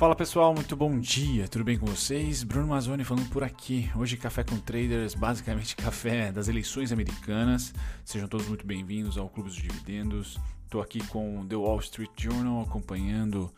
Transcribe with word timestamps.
Fala 0.00 0.16
pessoal, 0.16 0.54
muito 0.54 0.74
bom 0.74 0.98
dia, 0.98 1.46
tudo 1.46 1.62
bem 1.62 1.78
com 1.78 1.84
vocês? 1.84 2.42
Bruno 2.42 2.68
Mazzoni 2.68 3.04
falando 3.04 3.28
por 3.28 3.44
aqui. 3.44 3.90
Hoje 3.94 4.16
Café 4.16 4.42
com 4.42 4.56
Traders, 4.58 5.14
basicamente 5.14 5.76
café 5.76 6.32
das 6.32 6.48
eleições 6.48 6.90
americanas. 6.90 7.74
Sejam 8.02 8.26
todos 8.26 8.48
muito 8.48 8.66
bem-vindos 8.66 9.18
ao 9.18 9.28
Clube 9.28 9.50
dos 9.50 9.58
Dividendos. 9.58 10.38
Estou 10.64 10.80
aqui 10.80 11.06
com 11.08 11.46
The 11.46 11.54
Wall 11.54 11.80
Street 11.80 12.10
Journal 12.16 12.62
acompanhando 12.62 13.52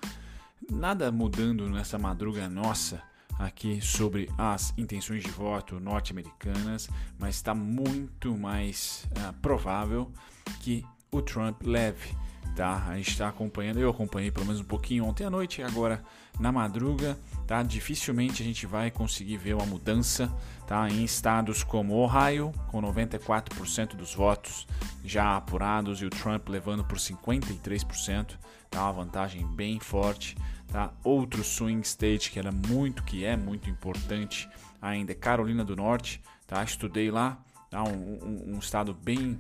nada 0.69 1.12
mudando 1.12 1.70
nessa 1.70 1.97
madruga 1.97 2.48
nossa 2.48 3.01
aqui 3.39 3.81
sobre 3.81 4.29
as 4.37 4.77
intenções 4.77 5.23
de 5.23 5.31
voto 5.31 5.79
norte-americanas, 5.79 6.91
mas 7.20 7.37
está 7.37 7.55
muito 7.55 8.37
mais 8.37 9.06
uh, 9.12 9.33
provável 9.34 10.11
que 10.59 10.84
o 11.12 11.23
Trump 11.23 11.62
leve 11.62 12.17
tá? 12.55 12.87
A 12.89 12.97
gente 12.97 13.11
está 13.11 13.29
acompanhando, 13.29 13.81
eu 13.81 13.91
acompanhei 13.91 14.31
pelo 14.31 14.47
menos 14.47 14.61
um 14.61 14.65
pouquinho 14.65 15.05
ontem 15.05 15.25
à 15.25 15.31
noite 15.31 15.61
e 15.61 15.65
agora 15.65 16.03
na 16.39 16.51
madruga, 16.53 17.19
tá? 17.47 17.63
Dificilmente 17.63 18.43
a 18.43 18.45
gente 18.45 18.67
vai 18.67 18.91
conseguir 18.91 19.37
ver 19.37 19.55
uma 19.55 19.67
mudança, 19.67 20.33
tá? 20.67 20.89
Em 20.89 21.05
estados 21.05 21.63
como 21.63 21.95
Ohio, 21.95 22.53
com 22.69 22.81
94% 22.81 23.95
dos 23.95 24.15
votos 24.15 24.67
já 25.05 25.37
apurados 25.37 26.01
e 26.01 26.07
o 26.07 26.11
Trump 26.11 26.49
levando 26.49 26.85
por 26.85 26.99
53%, 26.99 28.37
tá? 28.71 28.83
Uma 28.83 28.93
vantagem 28.93 29.47
bem 29.47 29.81
forte, 29.81 30.37
tá? 30.69 30.93
Outro 31.03 31.43
swing 31.43 31.87
state 31.87 32.31
que 32.31 32.39
era 32.39 32.53
muito, 32.53 33.03
que 33.03 33.25
é 33.25 33.37
muito 33.37 33.69
importante 33.71 34.49
ainda 34.83 35.12
é 35.12 35.15
Carolina 35.15 35.65
do 35.65 35.77
Norte, 35.77 36.21
tá? 36.47 36.62
Estudei 36.65 37.09
lá, 37.11 37.39
tá? 37.71 37.84
um, 37.84 38.19
um, 38.21 38.55
um 38.55 38.59
estado 38.59 38.93
bem, 38.93 39.39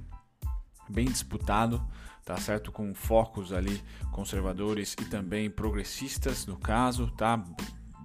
bem 0.88 1.06
disputado, 1.06 1.84
tá 2.24 2.36
certo? 2.36 2.70
Com 2.70 2.94
focos 2.94 3.52
ali 3.52 3.82
conservadores 4.10 4.94
e 5.00 5.04
também 5.04 5.50
progressistas, 5.50 6.46
no 6.46 6.56
caso, 6.56 7.10
tá? 7.16 7.42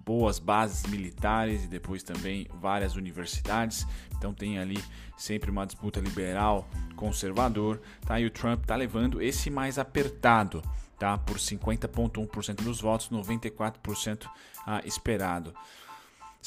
Boas 0.06 0.40
bases 0.40 0.90
militares 0.90 1.66
e 1.66 1.68
depois 1.68 2.02
também 2.02 2.48
várias 2.62 2.96
universidades. 2.96 3.86
Então 4.18 4.34
tem 4.34 4.58
ali 4.58 4.82
sempre 5.18 5.52
uma 5.52 5.66
disputa 5.66 6.00
liberal 6.00 6.68
conservador, 6.96 7.82
tá? 8.06 8.20
E 8.20 8.26
o 8.26 8.32
Trump 8.32 8.66
tá 8.66 8.76
levando 8.76 9.22
esse 9.22 9.50
mais 9.50 9.78
apertado, 9.78 10.64
tá? 10.98 11.18
Por 11.18 11.38
50.1% 11.38 12.64
dos 12.64 12.82
votos, 12.82 13.10
94% 13.10 14.28
ah, 14.66 14.82
esperado. 14.86 15.54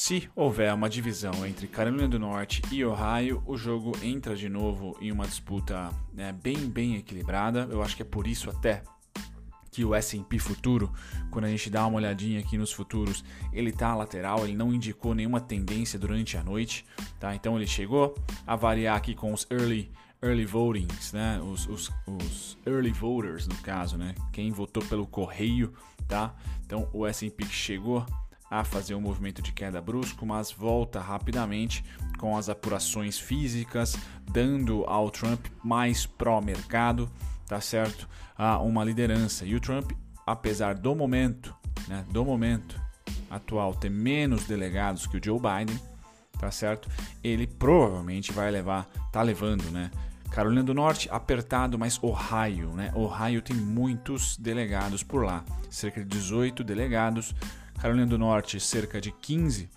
Se 0.01 0.31
houver 0.35 0.73
uma 0.73 0.89
divisão 0.89 1.45
entre 1.47 1.67
Carolina 1.67 2.09
do 2.09 2.19
Norte 2.19 2.63
e 2.73 2.83
Ohio, 2.83 3.43
o 3.47 3.55
jogo 3.55 3.93
entra 4.03 4.35
de 4.35 4.49
novo 4.49 4.97
em 4.99 5.13
uma 5.13 5.27
disputa 5.27 5.91
né, 6.15 6.33
bem, 6.33 6.57
bem 6.57 6.97
equilibrada. 6.97 7.69
Eu 7.71 7.83
acho 7.83 7.97
que 7.97 8.01
é 8.01 8.05
por 8.07 8.27
isso 8.27 8.49
até 8.49 8.83
que 9.71 9.85
o 9.85 9.95
S&P 9.95 10.39
futuro, 10.39 10.91
quando 11.31 11.45
a 11.45 11.51
gente 11.51 11.69
dá 11.69 11.87
uma 11.87 11.99
olhadinha 11.99 12.41
aqui 12.41 12.57
nos 12.57 12.73
futuros, 12.73 13.23
ele 13.53 13.73
tá 13.73 13.95
lateral, 13.95 14.45
ele 14.45 14.57
não 14.57 14.73
indicou 14.73 15.15
nenhuma 15.15 15.39
tendência 15.39 15.99
durante 15.99 16.35
a 16.39 16.43
noite, 16.43 16.87
tá? 17.21 17.35
Então 17.35 17.55
ele 17.57 17.67
chegou 17.67 18.15
a 18.47 18.57
variar 18.57 18.97
aqui 18.97 19.15
com 19.15 19.35
os 19.35 19.47
early 19.51 19.93
early 20.23 20.47
votings, 20.47 21.13
né? 21.13 21.39
Os, 21.43 21.67
os, 21.67 21.93
os 22.07 22.59
early 22.67 22.91
voters 22.91 23.47
no 23.47 23.57
caso, 23.57 23.99
né? 23.99 24.15
Quem 24.33 24.51
votou 24.51 24.83
pelo 24.83 25.07
correio, 25.07 25.75
tá? 26.09 26.35
Então 26.65 26.89
o 26.91 27.07
S&P 27.07 27.45
chegou 27.45 28.07
a 28.51 28.65
fazer 28.65 28.97
um 28.97 29.01
movimento 29.01 29.41
de 29.41 29.53
queda 29.53 29.81
brusco, 29.81 30.27
mas 30.27 30.51
volta 30.51 31.01
rapidamente 31.01 31.85
com 32.19 32.37
as 32.37 32.49
apurações 32.49 33.19
físicas, 33.19 33.97
dando 34.31 34.85
ao 34.87 35.11
Trump 35.11 35.47
mais 35.63 36.05
pró-mercado, 36.05 37.09
tá 37.47 37.61
certo? 37.61 38.09
A 38.37 38.59
uma 38.59 38.85
liderança. 38.85 39.47
E 39.47 39.55
o 39.55 39.61
Trump, 39.61 39.93
apesar 40.27 40.75
do 40.75 40.95
momento, 40.95 41.55
né, 41.87 42.05
do 42.11 42.25
momento 42.25 42.81
atual 43.31 43.75
ter 43.75 43.91
menos 43.91 44.45
delegados 44.45 45.07
que 45.07 45.17
o 45.17 45.25
Joe 45.25 45.39
Biden, 45.39 45.81
tá 46.39 46.51
certo? 46.51 46.89
Ele 47.23 47.47
provavelmente 47.47 48.33
vai 48.33 48.51
levar, 48.51 48.89
tá 49.13 49.23
levando, 49.23 49.71
né? 49.71 49.91
Carolina 50.31 50.63
do 50.63 50.73
Norte, 50.73 51.09
apertado, 51.11 51.79
mas 51.79 51.99
Ohio, 52.03 52.71
né? 52.71 52.93
Ohio 52.95 53.43
tem 53.43 53.57
muitos 53.57 54.37
delegados 54.37 55.03
por 55.03 55.25
lá, 55.25 55.45
cerca 55.69 56.01
de 56.01 56.07
18 56.07 56.63
delegados. 56.65 57.35
Carolina 57.81 58.07
do 58.07 58.19
Norte, 58.19 58.61
cerca 58.61 59.01
de 59.01 59.11
15 59.11 59.71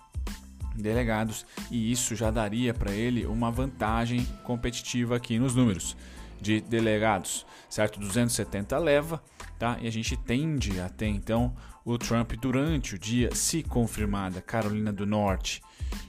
delegados, 0.74 1.46
e 1.70 1.90
isso 1.90 2.14
já 2.14 2.30
daria 2.30 2.74
para 2.74 2.92
ele 2.92 3.24
uma 3.26 3.50
vantagem 3.50 4.24
competitiva 4.42 5.16
aqui 5.16 5.38
nos 5.38 5.54
números 5.54 5.96
de 6.40 6.60
delegados, 6.60 7.46
certo? 7.70 7.98
270 7.98 8.76
leva, 8.78 9.22
tá? 9.58 9.78
E 9.80 9.86
a 9.86 9.90
gente 9.90 10.16
tende 10.16 10.78
até 10.80 11.06
então 11.06 11.54
o 11.84 11.96
Trump 11.96 12.32
durante 12.32 12.94
o 12.94 12.98
dia, 12.98 13.34
se 13.34 13.62
confirmada 13.62 14.42
Carolina 14.42 14.92
do 14.92 15.06
Norte, 15.06 15.62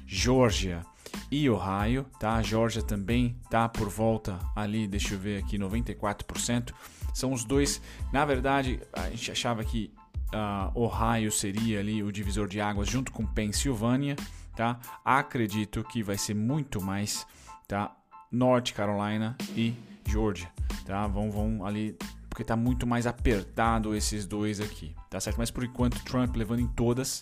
Georgia 0.06 0.86
e 1.32 1.50
Ohio, 1.50 2.06
tá? 2.20 2.36
A 2.36 2.42
Georgia 2.42 2.82
também 2.82 3.40
tá 3.50 3.70
por 3.70 3.88
volta 3.88 4.40
ali, 4.56 4.88
deixa 4.88 5.14
eu 5.14 5.20
ver 5.20 5.42
aqui, 5.42 5.58
94%. 5.58 6.74
São 7.14 7.32
os 7.32 7.46
dois, 7.46 7.82
na 8.12 8.26
verdade, 8.26 8.82
a 8.92 9.10
gente 9.10 9.32
achava 9.32 9.64
que 9.64 9.94
uh, 10.34 10.80
Ohio 10.80 11.32
seria 11.32 11.80
ali 11.80 12.04
o 12.04 12.12
divisor 12.12 12.48
de 12.48 12.60
águas 12.60 12.90
junto 12.90 13.12
com 13.12 13.26
Pensilvânia, 13.26 14.16
tá? 14.56 14.80
Acredito 15.04 15.84
que 15.84 16.02
vai 16.04 16.18
ser 16.18 16.34
muito 16.34 16.82
mais, 16.82 17.26
tá? 17.68 17.96
North 18.32 18.72
Carolina 18.74 19.36
e 19.56 19.74
Georgia, 20.08 20.52
tá? 20.86 21.08
Vão, 21.08 21.32
vão 21.32 21.66
ali 21.66 21.98
porque 22.30 22.44
tá 22.44 22.56
muito 22.56 22.86
mais 22.86 23.08
apertado 23.08 23.96
esses 23.96 24.26
dois 24.26 24.60
aqui, 24.60 24.94
tá 25.10 25.20
certo? 25.22 25.38
Mas 25.38 25.50
por 25.50 25.64
enquanto 25.64 26.04
Trump 26.04 26.36
levando 26.36 26.60
em 26.60 26.68
todas, 26.68 27.22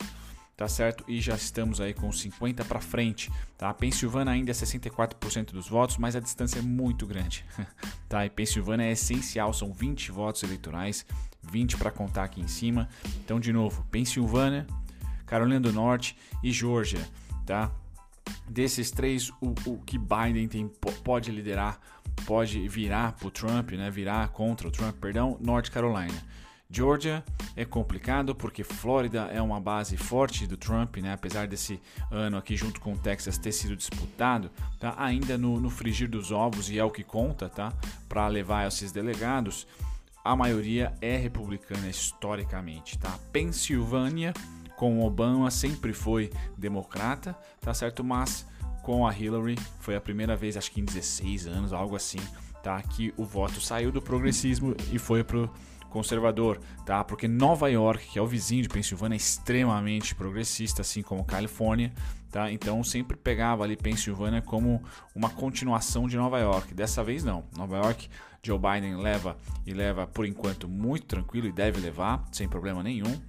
tá 0.57 0.67
certo? 0.67 1.03
E 1.07 1.21
já 1.21 1.35
estamos 1.35 1.79
aí 1.79 1.93
com 1.93 2.11
50 2.11 2.65
para 2.65 2.81
frente, 2.81 3.31
tá? 3.55 3.71
Pensilvânia 3.75 4.33
ainda 4.33 4.49
é 4.49 4.53
64% 4.55 5.51
dos 5.51 5.67
votos, 5.67 5.97
mas 5.97 6.15
a 6.15 6.19
distância 6.19 6.57
é 6.57 6.61
muito 6.63 7.05
grande, 7.05 7.45
tá? 8.09 8.25
E 8.25 8.29
Pensilvânia 8.29 8.85
é 8.85 8.91
essencial, 8.91 9.53
são 9.53 9.71
20 9.71 10.11
votos 10.11 10.41
eleitorais 10.41 11.05
20 11.51 11.77
para 11.77 11.91
contar 11.91 12.23
aqui 12.23 12.41
em 12.41 12.47
cima. 12.47 12.87
Então, 13.23 13.39
de 13.39 13.51
novo, 13.51 13.85
Pensilvânia, 13.91 14.65
Carolina 15.25 15.59
do 15.59 15.71
Norte 15.71 16.17
e 16.43 16.51
Georgia, 16.51 17.05
tá? 17.45 17.71
Desses 18.47 18.91
três, 18.91 19.29
o, 19.41 19.53
o 19.65 19.77
que 19.85 19.97
Biden 19.97 20.47
tem, 20.47 20.67
pode 21.03 21.31
liderar, 21.31 21.79
pode 22.25 22.67
virar 22.67 23.13
para 23.13 23.27
o 23.27 23.31
Trump, 23.31 23.71
né? 23.71 23.89
Virar 23.89 24.27
contra 24.29 24.67
o 24.67 24.71
Trump, 24.71 24.95
perdão, 24.97 25.37
North 25.41 25.69
Carolina. 25.69 26.33
Georgia 26.73 27.23
é 27.55 27.63
complicado 27.63 28.33
porque 28.33 28.63
Flórida 28.63 29.29
é 29.31 29.39
uma 29.39 29.59
base 29.61 29.95
forte 29.95 30.47
do 30.47 30.57
Trump, 30.57 30.97
né? 30.97 31.13
apesar 31.13 31.47
desse 31.47 31.79
ano 32.09 32.35
aqui 32.35 32.57
junto 32.57 32.81
com 32.81 32.93
o 32.93 32.97
Texas 32.97 33.37
ter 33.37 33.51
sido 33.51 33.75
disputado, 33.75 34.49
tá? 34.79 34.95
ainda 34.97 35.37
no, 35.37 35.59
no 35.59 35.69
frigir 35.69 36.09
dos 36.09 36.31
ovos 36.31 36.71
e 36.71 36.79
é 36.79 36.83
o 36.83 36.89
que 36.89 37.03
conta 37.03 37.47
tá? 37.47 37.71
para 38.09 38.27
levar 38.27 38.67
esses 38.67 38.91
delegados 38.91 39.67
a 40.23 40.35
maioria 40.35 40.93
é 41.01 41.17
republicana 41.17 41.87
historicamente, 41.89 42.97
tá? 42.97 43.19
Pensilvânia 43.31 44.33
com 44.77 45.01
Obama 45.01 45.51
sempre 45.51 45.93
foi 45.93 46.31
democrata, 46.57 47.37
tá 47.59 47.73
certo? 47.73 48.03
Mas 48.03 48.47
com 48.81 49.05
a 49.05 49.17
Hillary 49.17 49.57
foi 49.79 49.95
a 49.95 50.01
primeira 50.01 50.35
vez, 50.35 50.55
acho 50.57 50.71
que 50.71 50.81
em 50.81 50.85
16 50.85 51.47
anos, 51.47 51.73
algo 51.73 51.95
assim, 51.95 52.19
tá? 52.61 52.81
Que 52.81 53.13
o 53.17 53.25
voto 53.25 53.59
saiu 53.59 53.91
do 53.91 54.01
progressismo 54.01 54.75
e 54.91 54.97
foi 54.97 55.23
pro 55.23 55.49
conservador, 55.93 56.59
tá? 56.85 57.03
Porque 57.03 57.27
Nova 57.27 57.69
York, 57.69 58.07
que 58.07 58.19
é 58.19 58.21
o 58.21 58.25
vizinho 58.25 58.63
de 58.63 58.67
Pensilvânia, 58.67 59.15
é 59.15 59.17
extremamente 59.17 60.15
progressista, 60.15 60.81
assim 60.81 61.03
como 61.03 61.23
Califórnia, 61.23 61.93
tá? 62.31 62.51
Então 62.51 62.83
sempre 62.83 63.15
pegava 63.15 63.63
ali 63.63 63.77
Pensilvânia 63.77 64.41
como 64.41 64.83
uma 65.15 65.29
continuação 65.29 66.07
de 66.07 66.17
Nova 66.17 66.39
York. 66.39 66.73
Dessa 66.73 67.03
vez 67.03 67.23
não. 67.23 67.45
Nova 67.55 67.77
York 67.77 68.09
Joe 68.41 68.59
Biden 68.59 68.97
leva 68.97 69.37
e 69.65 69.73
leva 69.73 70.05
por 70.05 70.25
enquanto 70.25 70.67
muito 70.67 71.05
tranquilo 71.05 71.47
e 71.47 71.51
deve 71.51 71.79
levar 71.79 72.27
sem 72.31 72.49
problema 72.49 72.83
nenhum. 72.83 73.21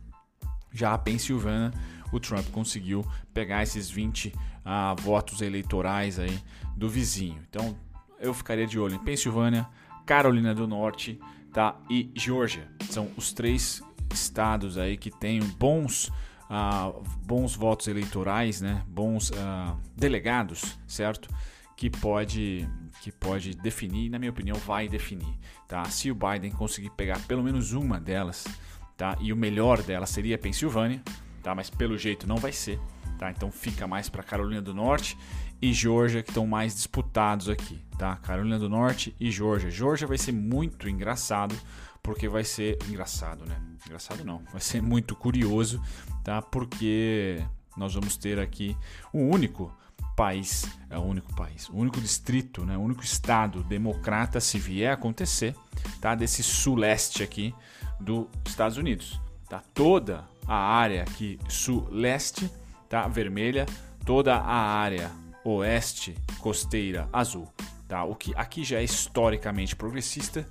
Já 0.73 0.95
a 0.95 0.99
Pensilvânia, 0.99 1.71
o 2.11 2.19
Trump 2.19 2.49
conseguiu 2.51 3.07
pegar 3.33 3.63
esses 3.63 3.89
20 3.89 4.33
ah, 4.65 4.95
votos 4.99 5.41
eleitorais 5.41 6.19
aí 6.19 6.41
do 6.77 6.89
vizinho. 6.89 7.41
Então 7.49 7.77
eu 8.19 8.35
ficaria 8.35 8.67
de 8.67 8.79
olho 8.79 8.95
em 8.95 8.99
Pensilvânia, 8.99 9.69
Carolina 10.05 10.55
do 10.55 10.67
Norte, 10.67 11.21
tá? 11.55 11.81
E 11.89 12.11
Georgia. 12.15 12.69
São 12.91 13.11
os 13.17 13.33
três 13.33 13.81
estados 14.13 14.77
aí 14.77 14.99
que 14.99 15.11
têm 15.11 15.41
bons 15.41 16.13
Uh, 16.45 17.03
bons 17.25 17.57
votos 17.57 17.89
eleitorais, 17.89 18.61
né? 18.61 18.85
bons 18.87 19.31
uh, 19.31 19.77
delegados, 19.97 20.79
certo? 20.87 21.27
Que 21.75 21.89
pode 21.89 22.69
que 23.01 23.11
pode 23.11 23.53
definir, 23.57 24.11
na 24.11 24.19
minha 24.19 24.31
opinião, 24.31 24.57
vai 24.59 24.87
definir, 24.87 25.35
tá? 25.67 25.85
Se 25.87 26.11
o 26.11 26.15
Biden 26.15 26.51
conseguir 26.53 26.91
pegar 26.91 27.19
pelo 27.27 27.43
menos 27.43 27.73
uma 27.73 27.99
delas, 27.99 28.47
tá? 28.95 29.17
E 29.21 29.33
o 29.33 29.37
melhor 29.37 29.83
delas 29.83 30.11
seria 30.11 30.37
a 30.37 30.39
Pensilvânia, 30.39 31.03
tá? 31.43 31.55
Mas 31.55 31.71
pelo 31.71 31.97
jeito 31.97 32.27
não 32.27 32.37
vai 32.37 32.53
ser, 32.53 32.79
tá? 33.25 33.31
Então 33.31 33.51
fica 33.51 33.87
mais 33.87 34.09
para 34.09 34.23
Carolina 34.23 34.61
do 34.61 34.75
Norte 34.75 35.17
e 35.63 35.73
Georgia 35.73 36.23
que 36.23 36.31
estão 36.31 36.47
mais 36.47 36.75
disputados 36.75 37.49
aqui, 37.49 37.81
tá? 37.97 38.17
Carolina 38.17 38.59
do 38.59 38.69
Norte 38.69 39.17
e 39.19 39.31
Georgia. 39.31 39.71
Georgia 39.71 40.07
vai 40.07 40.19
ser 40.19 40.33
muito 40.33 40.89
engraçado 40.89 41.57
porque 42.03 42.29
vai 42.29 42.45
ser 42.45 42.77
engraçado, 42.87 43.47
né? 43.47 43.57
Engraçado 43.87 44.25
não, 44.25 44.43
vai 44.53 44.61
ser 44.61 44.83
muito 44.83 45.17
curioso, 45.17 45.81
tá? 46.23 46.43
Porque 46.43 47.43
nós 47.77 47.95
vamos 47.95 48.17
ter 48.17 48.39
aqui 48.39 48.77
o 49.11 49.21
único 49.21 49.75
país, 50.15 50.67
é 50.91 50.99
o 50.99 51.03
único 51.03 51.35
país, 51.35 51.69
o 51.71 51.77
único 51.77 52.01
distrito, 52.01 52.65
né, 52.65 52.77
o 52.77 52.81
único 52.81 53.03
estado 53.03 53.65
democrata, 53.65 54.39
se 54.39 54.59
vier 54.59 54.91
a 54.91 54.95
acontecer, 54.95 55.57
tá, 56.01 56.15
desse 56.15 56.41
suleste 56.41 57.23
aqui 57.23 57.53
dos 57.99 58.29
Estados 58.47 58.77
Unidos. 58.77 59.21
Tá? 59.49 59.61
Toda 59.73 60.25
a 60.47 60.55
área 60.55 61.03
aqui 61.03 61.39
sul-leste 61.49 62.49
tá, 62.89 63.07
vermelha, 63.09 63.67
toda 64.05 64.37
a 64.37 64.55
área 64.55 65.11
oeste 65.45 66.15
costeira 66.41 67.09
azul. 67.13 67.49
Tá? 67.87 68.05
O 68.05 68.15
que 68.15 68.33
aqui 68.35 68.65
já 68.65 68.79
é 68.79 68.85
historicamente 68.85 69.77
progressista, 69.77 70.49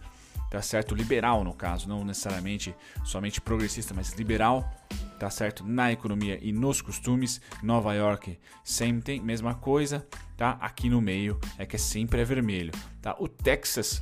tá 0.50 0.62
certo? 0.62 0.94
Liberal 0.94 1.44
no 1.44 1.54
caso, 1.54 1.90
não 1.90 2.06
necessariamente 2.06 2.76
somente 3.04 3.42
progressista, 3.42 3.94
mas 3.94 4.14
liberal, 4.14 4.72
tá 5.20 5.30
certo? 5.30 5.64
Na 5.64 5.92
economia 5.92 6.38
e 6.42 6.52
nos 6.52 6.82
costumes. 6.82 7.42
Nova 7.62 7.94
York 7.94 8.38
sempre 8.64 9.02
tem 9.02 9.20
mesma 9.20 9.56
coisa, 9.56 10.06
tá? 10.38 10.52
Aqui 10.62 10.90
no 10.90 11.02
meio 11.02 11.40
é 11.58 11.66
que 11.66 11.76
é 11.76 11.80
sempre 11.80 12.22
é 12.22 12.26
vermelho, 12.26 12.72
tá? 13.02 13.16
O 13.20 13.28
Texas, 13.28 14.02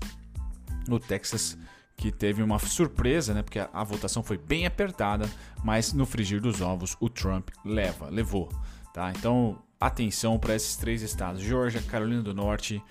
o 0.89 0.99
Texas 0.99 1.57
que 2.01 2.11
teve 2.11 2.41
uma 2.41 2.57
surpresa, 2.57 3.31
né? 3.31 3.43
Porque 3.43 3.59
a, 3.59 3.69
a 3.71 3.83
votação 3.83 4.23
foi 4.23 4.35
bem 4.35 4.65
apertada, 4.65 5.29
mas 5.63 5.93
no 5.93 6.03
frigir 6.03 6.41
dos 6.41 6.59
ovos 6.59 6.97
o 6.99 7.07
Trump 7.07 7.49
leva, 7.63 8.09
levou, 8.09 8.49
tá? 8.91 9.13
Então 9.15 9.61
atenção 9.79 10.39
para 10.39 10.55
esses 10.55 10.75
três 10.75 11.03
estados: 11.03 11.43
Georgia, 11.43 11.79
Carolina 11.83 12.23
do 12.23 12.33
Norte 12.33 12.81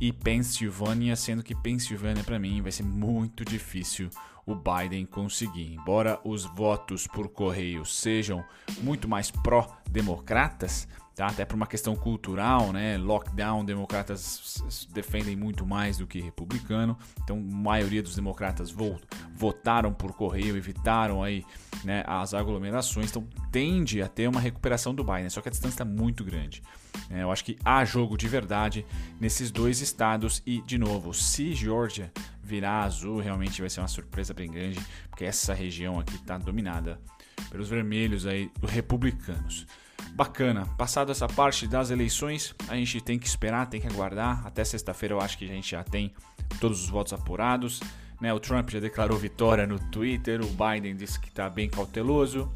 e 0.00 0.12
Pensilvânia, 0.12 1.14
sendo 1.14 1.44
que 1.44 1.54
Pensilvânia 1.54 2.24
para 2.24 2.40
mim 2.40 2.60
vai 2.60 2.72
ser 2.72 2.82
muito 2.82 3.44
difícil 3.44 4.10
o 4.44 4.56
Biden 4.56 5.06
conseguir. 5.06 5.72
Embora 5.72 6.18
os 6.24 6.44
votos 6.44 7.06
por 7.06 7.28
correio 7.28 7.86
sejam 7.86 8.44
muito 8.82 9.06
mais 9.06 9.30
pró-democratas, 9.30 10.88
tá? 11.20 11.26
até 11.26 11.44
por 11.44 11.54
uma 11.54 11.66
questão 11.66 11.94
cultural, 11.94 12.72
né? 12.72 12.96
lockdown, 12.96 13.62
democratas 13.62 14.86
defendem 14.90 15.36
muito 15.36 15.66
mais 15.66 15.98
do 15.98 16.06
que 16.06 16.18
republicano, 16.18 16.96
então 17.22 17.36
a 17.36 17.54
maioria 17.54 18.02
dos 18.02 18.14
democratas 18.14 18.74
votaram 19.34 19.92
por 19.92 20.14
correio, 20.14 20.56
evitaram 20.56 21.22
aí 21.22 21.44
né, 21.84 22.02
as 22.06 22.32
aglomerações, 22.32 23.10
então 23.10 23.28
tende 23.52 24.00
a 24.00 24.08
ter 24.08 24.28
uma 24.28 24.40
recuperação 24.40 24.94
do 24.94 25.04
Biden, 25.04 25.28
só 25.28 25.42
que 25.42 25.48
a 25.48 25.50
distância 25.50 25.74
está 25.74 25.84
muito 25.84 26.24
grande. 26.24 26.62
É, 27.10 27.22
eu 27.22 27.30
acho 27.30 27.44
que 27.44 27.58
há 27.62 27.84
jogo 27.84 28.16
de 28.16 28.26
verdade 28.26 28.86
nesses 29.20 29.50
dois 29.50 29.82
estados 29.82 30.42
e, 30.46 30.62
de 30.62 30.78
novo, 30.78 31.12
se 31.12 31.52
Georgia 31.52 32.10
virar 32.42 32.84
azul, 32.84 33.20
realmente 33.20 33.60
vai 33.60 33.68
ser 33.68 33.80
uma 33.80 33.88
surpresa 33.88 34.32
bem 34.32 34.50
grande, 34.50 34.80
porque 35.10 35.26
essa 35.26 35.52
região 35.52 36.00
aqui 36.00 36.14
está 36.14 36.38
dominada 36.38 36.98
pelos 37.50 37.68
vermelhos 37.68 38.24
aí, 38.24 38.50
republicanos. 38.62 39.66
Bacana. 40.14 40.66
Passado 40.76 41.10
essa 41.10 41.26
parte 41.26 41.66
das 41.66 41.90
eleições, 41.90 42.54
a 42.68 42.76
gente 42.76 43.00
tem 43.00 43.18
que 43.18 43.26
esperar, 43.26 43.66
tem 43.66 43.80
que 43.80 43.86
aguardar. 43.86 44.46
Até 44.46 44.64
sexta-feira 44.64 45.14
eu 45.14 45.20
acho 45.20 45.38
que 45.38 45.44
a 45.44 45.48
gente 45.48 45.70
já 45.70 45.82
tem 45.82 46.12
todos 46.60 46.82
os 46.82 46.88
votos 46.88 47.12
apurados. 47.12 47.80
Né? 48.20 48.32
O 48.32 48.38
Trump 48.38 48.68
já 48.70 48.80
declarou 48.80 49.16
vitória 49.16 49.66
no 49.66 49.78
Twitter, 49.78 50.40
o 50.42 50.48
Biden 50.48 50.94
disse 50.94 51.18
que 51.18 51.28
está 51.28 51.48
bem 51.48 51.68
cauteloso 51.68 52.52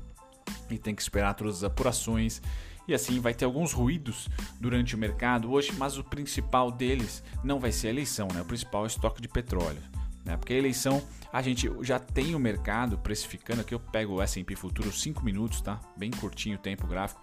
e 0.71 0.79
tem 0.79 0.95
que 0.95 1.03
esperar 1.03 1.35
todas 1.35 1.57
as 1.57 1.65
apurações. 1.65 2.43
E 2.87 2.93
assim 2.93 3.19
vai 3.19 3.33
ter 3.33 3.47
alguns 3.47 3.73
ruídos 3.73 4.29
durante 4.61 4.95
o 4.95 4.99
mercado 4.99 5.51
hoje, 5.51 5.73
mas 5.79 5.97
o 5.97 6.05
principal 6.05 6.71
deles 6.71 7.23
não 7.43 7.59
vai 7.59 7.73
ser 7.73 7.89
a 7.89 7.91
eleição, 7.91 8.29
né? 8.33 8.43
O 8.43 8.45
principal 8.45 8.83
é 8.83 8.85
o 8.85 8.87
estoque 8.87 9.23
de 9.23 9.29
petróleo. 9.29 9.83
Né? 10.25 10.37
Porque 10.37 10.53
a 10.55 10.57
eleição 10.57 11.03
a 11.33 11.43
gente 11.43 11.71
já 11.83 11.99
tem 11.99 12.35
o 12.35 12.39
mercado 12.39 12.97
precificando. 12.97 13.61
Aqui 13.61 13.75
eu 13.75 13.81
pego 13.81 14.15
o 14.15 14.23
S&P 14.23 14.57
Futuro 14.57 14.91
5 14.93 15.25
minutos, 15.25 15.61
tá? 15.61 15.81
Bem 15.97 16.11
curtinho 16.11 16.57
o 16.57 16.61
tempo 16.61 16.87
gráfico. 16.87 17.21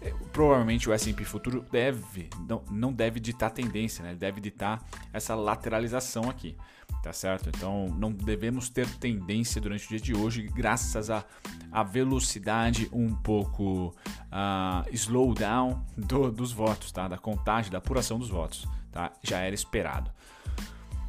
É, 0.00 0.12
provavelmente 0.32 0.88
o 0.88 0.92
S&P 0.92 1.24
Futuro 1.24 1.64
deve, 1.70 2.28
não, 2.48 2.62
não 2.70 2.92
deve 2.92 3.20
ditar 3.20 3.50
tendência, 3.50 4.02
né? 4.02 4.10
Ele 4.10 4.18
deve 4.18 4.40
ditar 4.40 4.84
essa 5.12 5.34
lateralização 5.34 6.28
aqui 6.28 6.56
tá 7.02 7.12
certo? 7.12 7.48
Então 7.48 7.88
não 7.98 8.12
devemos 8.12 8.68
ter 8.68 8.88
tendência 8.96 9.60
durante 9.60 9.86
o 9.86 9.88
dia 9.88 10.00
de 10.00 10.14
hoje, 10.14 10.42
graças 10.42 11.10
a, 11.10 11.24
a, 11.70 11.82
velocidade 11.82 12.88
um 12.92 13.12
pouco 13.12 13.88
uh, 13.88 14.88
slowdown 14.92 15.84
do, 15.96 16.30
dos 16.30 16.52
votos, 16.52 16.92
tá? 16.92 17.08
Da 17.08 17.18
contagem, 17.18 17.72
da 17.72 17.78
apuração 17.78 18.18
dos 18.18 18.28
votos, 18.28 18.68
tá? 18.92 19.12
Já 19.22 19.40
era 19.40 19.54
esperado. 19.54 20.12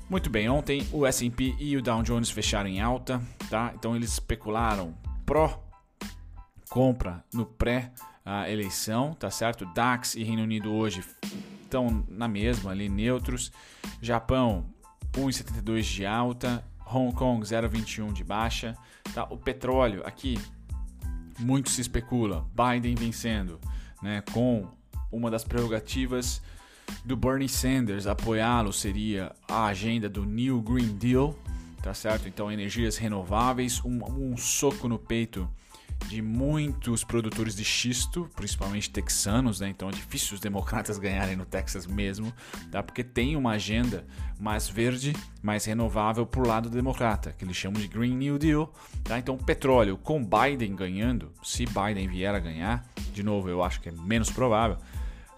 Muito 0.09 0.29
bem, 0.29 0.49
ontem 0.49 0.85
o 0.91 1.05
S&P 1.05 1.55
e 1.59 1.75
o 1.77 1.81
Dow 1.81 2.03
Jones 2.03 2.29
fecharam 2.29 2.69
em 2.69 2.81
alta, 2.81 3.21
tá? 3.49 3.71
Então 3.73 3.95
eles 3.95 4.11
especularam 4.11 4.93
pró 5.25 5.63
compra 6.69 7.23
no 7.33 7.45
pré 7.45 7.91
eleição, 8.47 9.13
tá 9.13 9.29
certo? 9.29 9.65
DAX 9.73 10.15
e 10.15 10.23
Reino 10.23 10.43
Unido 10.43 10.71
hoje 10.71 11.03
estão 11.63 12.03
na 12.07 12.27
mesma 12.27 12.71
ali 12.71 12.89
neutros. 12.89 13.51
Japão 14.01 14.65
1,72 15.13 15.81
de 15.81 16.05
alta, 16.05 16.63
Hong 16.85 17.13
Kong 17.13 17.45
0,21 17.45 18.13
de 18.13 18.23
baixa. 18.23 18.77
Tá? 19.13 19.25
O 19.25 19.37
petróleo 19.37 20.01
aqui, 20.05 20.39
muito 21.39 21.69
se 21.69 21.81
especula, 21.81 22.47
Biden 22.53 22.95
vencendo, 22.95 23.59
né? 24.01 24.23
com 24.33 24.67
uma 25.11 25.29
das 25.29 25.43
prerrogativas 25.43 26.41
do 27.03 27.15
Bernie 27.15 27.49
Sanders 27.49 28.07
apoiá-lo 28.07 28.71
seria 28.71 29.31
a 29.47 29.65
agenda 29.65 30.09
do 30.09 30.25
New 30.25 30.61
Green 30.61 30.95
Deal, 30.95 31.37
tá 31.81 31.93
certo? 31.93 32.27
Então 32.27 32.51
energias 32.51 32.97
renováveis, 32.97 33.83
um, 33.83 33.99
um 34.03 34.37
soco 34.37 34.87
no 34.87 34.97
peito 34.97 35.49
de 36.07 36.21
muitos 36.21 37.03
produtores 37.03 37.55
de 37.55 37.63
xisto, 37.63 38.29
principalmente 38.35 38.89
texanos, 38.89 39.59
né? 39.59 39.69
Então 39.69 39.89
é 39.89 39.91
difícil 39.91 40.35
os 40.35 40.39
democratas 40.39 40.97
ganharem 40.99 41.35
no 41.35 41.45
Texas 41.45 41.87
mesmo, 41.87 42.33
tá? 42.71 42.83
Porque 42.83 43.03
tem 43.03 43.35
uma 43.35 43.51
agenda 43.51 44.05
mais 44.39 44.67
verde, 44.67 45.13
mais 45.41 45.65
renovável 45.65 46.25
pro 46.25 46.47
lado 46.47 46.69
democrata, 46.69 47.33
que 47.37 47.45
eles 47.45 47.55
chamam 47.55 47.81
de 47.81 47.87
Green 47.87 48.15
New 48.15 48.37
Deal, 48.37 48.71
tá? 49.03 49.17
Então 49.17 49.37
petróleo 49.37 49.97
com 49.97 50.23
Biden 50.23 50.75
ganhando, 50.75 51.31
se 51.43 51.65
Biden 51.65 52.07
vier 52.07 52.33
a 52.33 52.39
ganhar, 52.39 52.85
de 53.13 53.23
novo 53.23 53.49
eu 53.49 53.63
acho 53.63 53.79
que 53.81 53.89
é 53.89 53.91
menos 53.91 54.29
provável, 54.29 54.77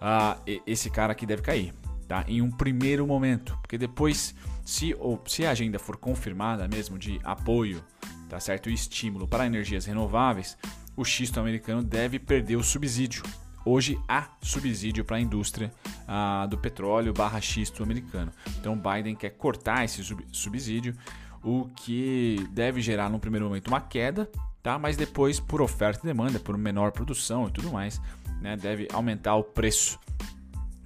uh, 0.01 0.61
esse 0.65 0.89
cara 0.89 1.13
aqui 1.13 1.25
deve 1.25 1.41
cair, 1.41 1.73
tá? 2.07 2.23
Em 2.27 2.41
um 2.41 2.51
primeiro 2.51 3.05
momento, 3.05 3.57
porque 3.61 3.77
depois 3.77 4.35
se, 4.63 4.95
ou, 4.99 5.21
se 5.25 5.45
a 5.45 5.51
agenda 5.51 5.77
for 5.79 5.97
confirmada 5.97 6.67
mesmo 6.67 6.97
de 6.97 7.19
apoio 7.23 7.83
tá 8.29 8.39
certo? 8.39 8.67
o 8.67 8.69
estímulo 8.69 9.27
para 9.27 9.45
energias 9.45 9.85
renováveis, 9.85 10.57
o 10.95 11.03
xisto 11.03 11.39
americano 11.39 11.83
deve 11.83 12.19
perder 12.19 12.55
o 12.55 12.63
subsídio. 12.63 13.23
Hoje 13.65 13.99
há 14.07 14.29
subsídio 14.41 15.03
para 15.03 15.17
a 15.17 15.19
indústria 15.19 15.71
ah, 16.07 16.45
do 16.49 16.57
petróleo 16.57 17.13
barra 17.13 17.41
xisto 17.41 17.81
americano. 17.81 18.31
Então 18.59 18.79
Biden 18.79 19.15
quer 19.15 19.31
cortar 19.31 19.83
esse 19.83 20.03
sub 20.03 20.23
subsídio, 20.31 20.95
o 21.43 21.69
que 21.75 22.47
deve 22.51 22.81
gerar 22.81 23.09
no 23.09 23.19
primeiro 23.19 23.45
momento 23.45 23.67
uma 23.67 23.81
queda, 23.81 24.29
tá? 24.65 24.79
mas 24.79 24.97
depois 24.97 25.39
por 25.39 25.61
oferta 25.61 25.99
e 26.03 26.07
demanda, 26.07 26.39
por 26.39 26.57
menor 26.57 26.91
produção 26.91 27.47
e 27.47 27.51
tudo 27.51 27.71
mais, 27.71 28.01
né? 28.41 28.57
deve 28.57 28.87
aumentar 28.91 29.35
o 29.35 29.43
preço 29.43 29.99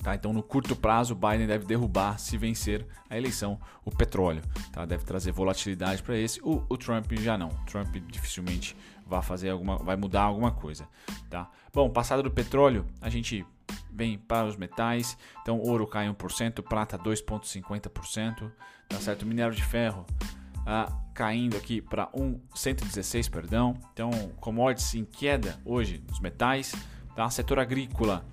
Tá? 0.03 0.15
Então, 0.15 0.31
no 0.31 0.41
curto 0.41 0.77
prazo, 0.77 1.13
Biden 1.13 1.45
deve 1.45 1.65
derrubar, 1.65 2.17
se 2.17 2.38
vencer 2.38 2.88
a 3.09 3.17
eleição, 3.17 3.59
o 3.83 3.91
petróleo. 3.91 4.41
Tá? 4.71 4.86
Deve 4.86 5.03
trazer 5.03 5.33
volatilidade 5.33 6.01
para 6.01 6.17
esse. 6.17 6.39
O, 6.41 6.63
o, 6.69 6.77
Trump 6.77 7.12
já 7.19 7.38
não. 7.38 7.50
O 7.50 7.65
Trump 7.65 7.93
dificilmente 8.07 8.77
vai 9.05 9.21
fazer 9.21 9.50
alguma, 9.50 9.77
vai 9.77 9.98
mudar 9.98 10.21
alguma 10.21 10.51
coisa. 10.51 10.88
Tá? 11.29 11.51
Bom, 11.74 11.89
passado 11.89 12.24
do 12.24 12.31
petróleo, 12.31 12.86
a 13.01 13.09
gente 13.09 13.45
vem 13.91 14.17
para 14.17 14.48
os 14.48 14.55
metais. 14.55 15.17
Então, 15.41 15.59
ouro 15.59 15.86
cai 15.86 16.07
1%, 16.07 16.62
prata 16.63 16.98
2,50%. 16.98 18.50
Tá 18.88 18.98
certo? 19.00 19.25
Minério 19.25 19.53
de 19.53 19.63
ferro 19.65 20.05
ah, 20.65 20.91
caindo 21.19 21.57
aqui 21.57 21.81
para 21.81 22.09
116, 22.55 23.27
perdão. 23.27 23.75
Então, 23.91 24.09
commodities 24.39 24.95
em 24.95 25.03
queda 25.03 25.59
hoje, 25.65 26.01
os 26.09 26.21
metais. 26.21 26.73
Tá? 27.13 27.29
Setor 27.29 27.59
agrícola 27.59 28.25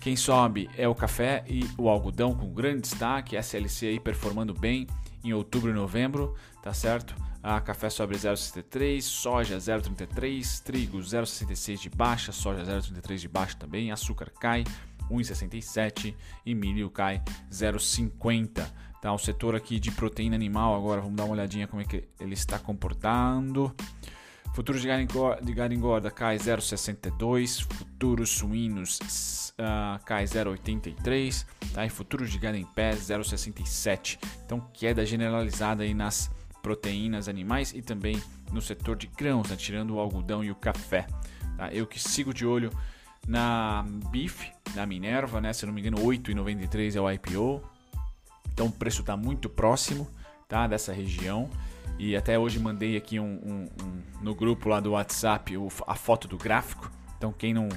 quem 0.00 0.16
sobe 0.16 0.70
é 0.78 0.88
o 0.88 0.94
café 0.94 1.44
e 1.46 1.68
o 1.76 1.90
algodão 1.90 2.34
com 2.34 2.54
grande 2.54 2.82
destaque, 2.82 3.36
SLC 3.36 3.88
aí 3.88 4.00
performando 4.00 4.54
bem 4.54 4.86
em 5.22 5.34
outubro 5.34 5.70
e 5.70 5.74
novembro, 5.74 6.34
tá 6.62 6.72
certo? 6.72 7.14
A 7.42 7.60
café 7.60 7.90
sobe 7.90 8.14
0,63, 8.14 9.02
soja 9.02 9.58
0,33, 9.58 10.62
trigo 10.62 10.98
0,66 10.98 11.80
de 11.80 11.90
baixa, 11.90 12.32
soja 12.32 12.62
0,33 12.62 13.16
de 13.16 13.28
baixa 13.28 13.56
também, 13.58 13.90
açúcar 13.90 14.30
cai 14.30 14.64
1,67 15.10 16.14
e 16.46 16.54
milho 16.54 16.88
cai 16.88 17.22
0,50. 17.50 18.64
Tá, 19.00 19.12
o 19.12 19.18
setor 19.18 19.54
aqui 19.54 19.78
de 19.78 19.90
proteína 19.90 20.34
animal 20.34 20.74
agora, 20.74 21.00
vamos 21.00 21.16
dar 21.16 21.24
uma 21.24 21.34
olhadinha 21.34 21.66
como 21.66 21.82
é 21.82 21.84
que 21.84 22.04
ele 22.18 22.34
está 22.34 22.58
comportando. 22.58 23.74
Futuros 24.54 24.80
de 24.80 24.88
gado, 24.88 25.06
de 25.42 25.52
gado 25.52 25.74
engorda 25.74 26.10
cai 26.10 26.38
0,62, 26.38 27.62
futuros 27.62 28.30
suínos 28.30 29.52
uh, 29.60 30.02
cai 30.04 30.24
0,83, 30.24 31.44
tá? 31.74 31.84
E 31.84 31.90
futuros 31.90 32.30
de 32.30 32.38
gado 32.38 32.56
em 32.56 32.64
pé 32.64 32.92
0,67. 32.92 34.18
Então 34.44 34.60
queda 34.72 35.04
generalizada 35.04 35.82
aí 35.82 35.92
nas 35.92 36.30
proteínas 36.62 37.28
animais 37.28 37.72
e 37.74 37.82
também 37.82 38.20
no 38.52 38.60
setor 38.60 38.96
de 38.96 39.06
grãos, 39.06 39.48
né? 39.48 39.56
tirando 39.56 39.94
o 39.94 40.00
algodão 40.00 40.42
e 40.42 40.50
o 40.50 40.54
café. 40.54 41.06
Tá? 41.56 41.72
Eu 41.72 41.86
que 41.86 42.00
sigo 42.00 42.34
de 42.34 42.44
olho 42.44 42.72
na 43.28 43.84
BIF, 44.10 44.50
na 44.74 44.84
Minerva, 44.86 45.40
né? 45.40 45.52
se 45.52 45.64
não 45.64 45.72
me 45.72 45.80
engano 45.80 45.98
8,93 45.98 46.96
é 46.96 47.00
o 47.00 47.10
IPO. 47.10 47.75
Então 48.56 48.68
o 48.68 48.72
preço 48.72 49.02
está 49.02 49.14
muito 49.18 49.50
próximo 49.50 50.08
tá? 50.48 50.66
dessa 50.66 50.90
região. 50.90 51.50
E 51.98 52.16
até 52.16 52.38
hoje 52.38 52.58
mandei 52.58 52.96
aqui 52.96 53.20
um, 53.20 53.38
um, 53.44 53.84
um 53.84 54.02
no 54.22 54.34
grupo 54.34 54.70
lá 54.70 54.80
do 54.80 54.92
WhatsApp 54.92 55.54
a 55.86 55.94
foto 55.94 56.26
do 56.26 56.38
gráfico. 56.38 56.90
Então 57.18 57.30
quem 57.30 57.52
não 57.52 57.68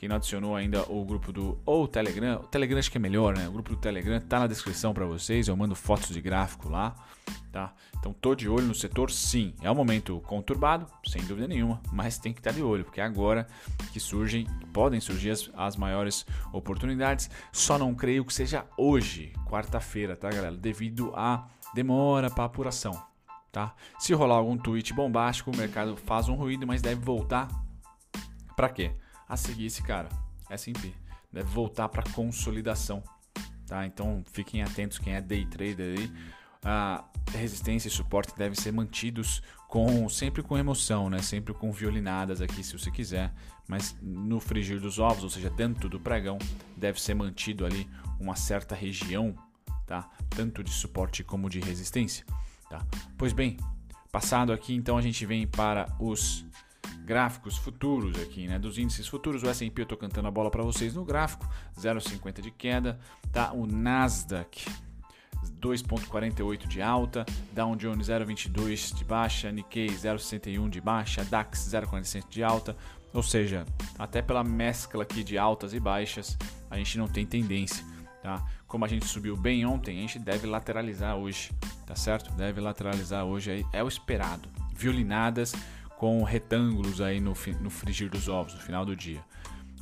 quem 0.00 0.08
não 0.08 0.16
adicionou 0.16 0.56
ainda 0.56 0.82
o 0.90 1.04
grupo 1.04 1.30
do 1.30 1.60
ou 1.66 1.86
Telegram, 1.86 2.36
o 2.36 2.46
Telegram 2.46 2.78
acho 2.78 2.90
que 2.90 2.96
é 2.96 2.98
melhor, 2.98 3.36
né? 3.36 3.46
O 3.46 3.52
grupo 3.52 3.68
do 3.68 3.76
Telegram 3.76 4.18
tá 4.18 4.38
na 4.38 4.46
descrição 4.46 4.94
para 4.94 5.04
vocês, 5.04 5.46
eu 5.46 5.54
mando 5.54 5.76
fotos 5.76 6.08
de 6.08 6.22
gráfico 6.22 6.70
lá, 6.70 6.94
tá? 7.52 7.74
Então 7.98 8.10
tô 8.14 8.34
de 8.34 8.48
olho 8.48 8.66
no 8.66 8.74
setor, 8.74 9.10
sim. 9.10 9.52
É 9.60 9.70
um 9.70 9.74
momento 9.74 10.18
conturbado, 10.22 10.86
sem 11.06 11.22
dúvida 11.24 11.46
nenhuma, 11.46 11.82
mas 11.92 12.16
tem 12.16 12.32
que 12.32 12.40
estar 12.40 12.48
tá 12.48 12.56
de 12.56 12.62
olho, 12.62 12.82
porque 12.82 12.98
é 12.98 13.04
agora 13.04 13.46
que 13.92 14.00
surgem, 14.00 14.46
podem 14.72 15.00
surgir 15.00 15.32
as, 15.32 15.50
as 15.54 15.76
maiores 15.76 16.24
oportunidades. 16.50 17.28
Só 17.52 17.76
não 17.76 17.94
creio 17.94 18.24
que 18.24 18.32
seja 18.32 18.64
hoje, 18.78 19.34
quarta-feira, 19.50 20.16
tá, 20.16 20.30
galera? 20.30 20.56
Devido 20.56 21.12
a 21.14 21.46
demora 21.74 22.30
para 22.30 22.44
apuração 22.44 22.98
tá? 23.52 23.74
Se 23.98 24.14
rolar 24.14 24.36
algum 24.36 24.56
tweet 24.56 24.94
bombástico, 24.94 25.50
o 25.50 25.56
mercado 25.56 25.94
faz 25.94 26.26
um 26.26 26.36
ruído, 26.36 26.66
mas 26.66 26.80
deve 26.80 27.02
voltar 27.04 27.48
para 28.56 28.70
quê? 28.70 28.94
A 29.30 29.36
seguir 29.36 29.66
esse 29.66 29.80
cara, 29.80 30.08
S&P. 30.50 30.92
Deve 31.32 31.48
voltar 31.48 31.88
para 31.88 32.02
consolidação, 32.10 33.00
tá? 33.64 33.86
Então 33.86 34.24
fiquem 34.32 34.60
atentos 34.60 34.98
quem 34.98 35.14
é 35.14 35.20
day 35.20 35.46
trader 35.46 35.96
aí. 35.96 36.12
A 36.64 37.04
resistência 37.32 37.86
e 37.86 37.90
suporte 37.92 38.36
devem 38.36 38.58
ser 38.58 38.72
mantidos 38.72 39.40
com 39.68 40.08
sempre 40.08 40.42
com 40.42 40.58
emoção, 40.58 41.08
né? 41.08 41.22
Sempre 41.22 41.54
com 41.54 41.70
violinadas 41.70 42.40
aqui, 42.42 42.64
se 42.64 42.76
você 42.76 42.90
quiser. 42.90 43.32
Mas 43.68 43.96
no 44.02 44.40
frigir 44.40 44.80
dos 44.80 44.98
ovos, 44.98 45.22
ou 45.22 45.30
seja, 45.30 45.48
dentro 45.48 45.88
do 45.88 46.00
pregão, 46.00 46.36
deve 46.76 47.00
ser 47.00 47.14
mantido 47.14 47.64
ali 47.64 47.88
uma 48.18 48.34
certa 48.34 48.74
região, 48.74 49.32
tá? 49.86 50.10
Tanto 50.28 50.64
de 50.64 50.72
suporte 50.72 51.22
como 51.22 51.48
de 51.48 51.60
resistência. 51.60 52.26
Tá? 52.68 52.84
Pois 53.16 53.32
bem, 53.32 53.56
passado 54.10 54.52
aqui, 54.52 54.74
então 54.74 54.98
a 54.98 55.02
gente 55.02 55.24
vem 55.24 55.46
para 55.46 55.86
os 56.00 56.44
gráficos 57.04 57.56
futuros 57.56 58.20
aqui, 58.20 58.46
né? 58.46 58.58
Dos 58.58 58.78
índices 58.78 59.08
futuros, 59.08 59.42
o 59.42 59.48
S&P 59.48 59.80
eu 59.80 59.84
estou 59.84 59.98
cantando 59.98 60.28
a 60.28 60.30
bola 60.30 60.50
para 60.50 60.62
vocês 60.62 60.94
no 60.94 61.04
gráfico, 61.04 61.48
0,50 61.76 62.40
de 62.40 62.50
queda, 62.50 62.98
tá? 63.32 63.52
O 63.52 63.66
Nasdaq 63.66 64.64
2.48 65.60 66.66
de 66.66 66.82
alta, 66.82 67.24
Dow 67.52 67.74
Jones 67.76 68.08
0.22 68.08 68.94
de 68.94 69.04
baixa, 69.04 69.50
Nikkei 69.50 69.88
0.61 69.88 70.68
de 70.68 70.80
baixa, 70.80 71.24
DAX 71.24 71.68
0.47 71.72 72.24
de 72.28 72.42
alta, 72.42 72.76
ou 73.12 73.22
seja, 73.22 73.64
até 73.98 74.22
pela 74.22 74.44
mescla 74.44 75.02
aqui 75.02 75.24
de 75.24 75.36
altas 75.36 75.74
e 75.74 75.80
baixas, 75.80 76.36
a 76.70 76.76
gente 76.76 76.98
não 76.98 77.08
tem 77.08 77.26
tendência. 77.26 77.84
Tá? 78.22 78.44
Como 78.66 78.84
a 78.84 78.88
gente 78.88 79.06
subiu 79.06 79.36
bem 79.36 79.64
ontem, 79.64 79.98
a 79.98 80.00
gente 80.02 80.18
deve 80.18 80.46
lateralizar 80.46 81.16
hoje, 81.16 81.50
tá 81.86 81.96
certo? 81.96 82.30
Deve 82.34 82.60
lateralizar 82.60 83.24
hoje, 83.24 83.66
é 83.72 83.82
o 83.82 83.88
esperado. 83.88 84.48
Violinadas 84.74 85.54
com 86.00 86.22
retângulos 86.22 86.98
aí 87.02 87.20
no, 87.20 87.34
no 87.60 87.68
frigir 87.68 88.08
dos 88.08 88.26
ovos, 88.26 88.54
no 88.54 88.60
final 88.60 88.86
do 88.86 88.96
dia. 88.96 89.22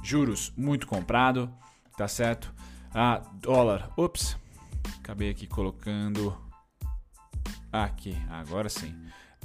Juros 0.02 0.52
muito 0.56 0.84
comprado, 0.84 1.48
tá 1.96 2.08
certo? 2.08 2.52
Ah, 2.92 3.22
dólar, 3.34 3.88
ups, 3.96 4.36
acabei 4.98 5.30
aqui 5.30 5.46
colocando 5.46 6.36
aqui, 7.70 8.16
agora 8.28 8.68
sim. 8.68 8.92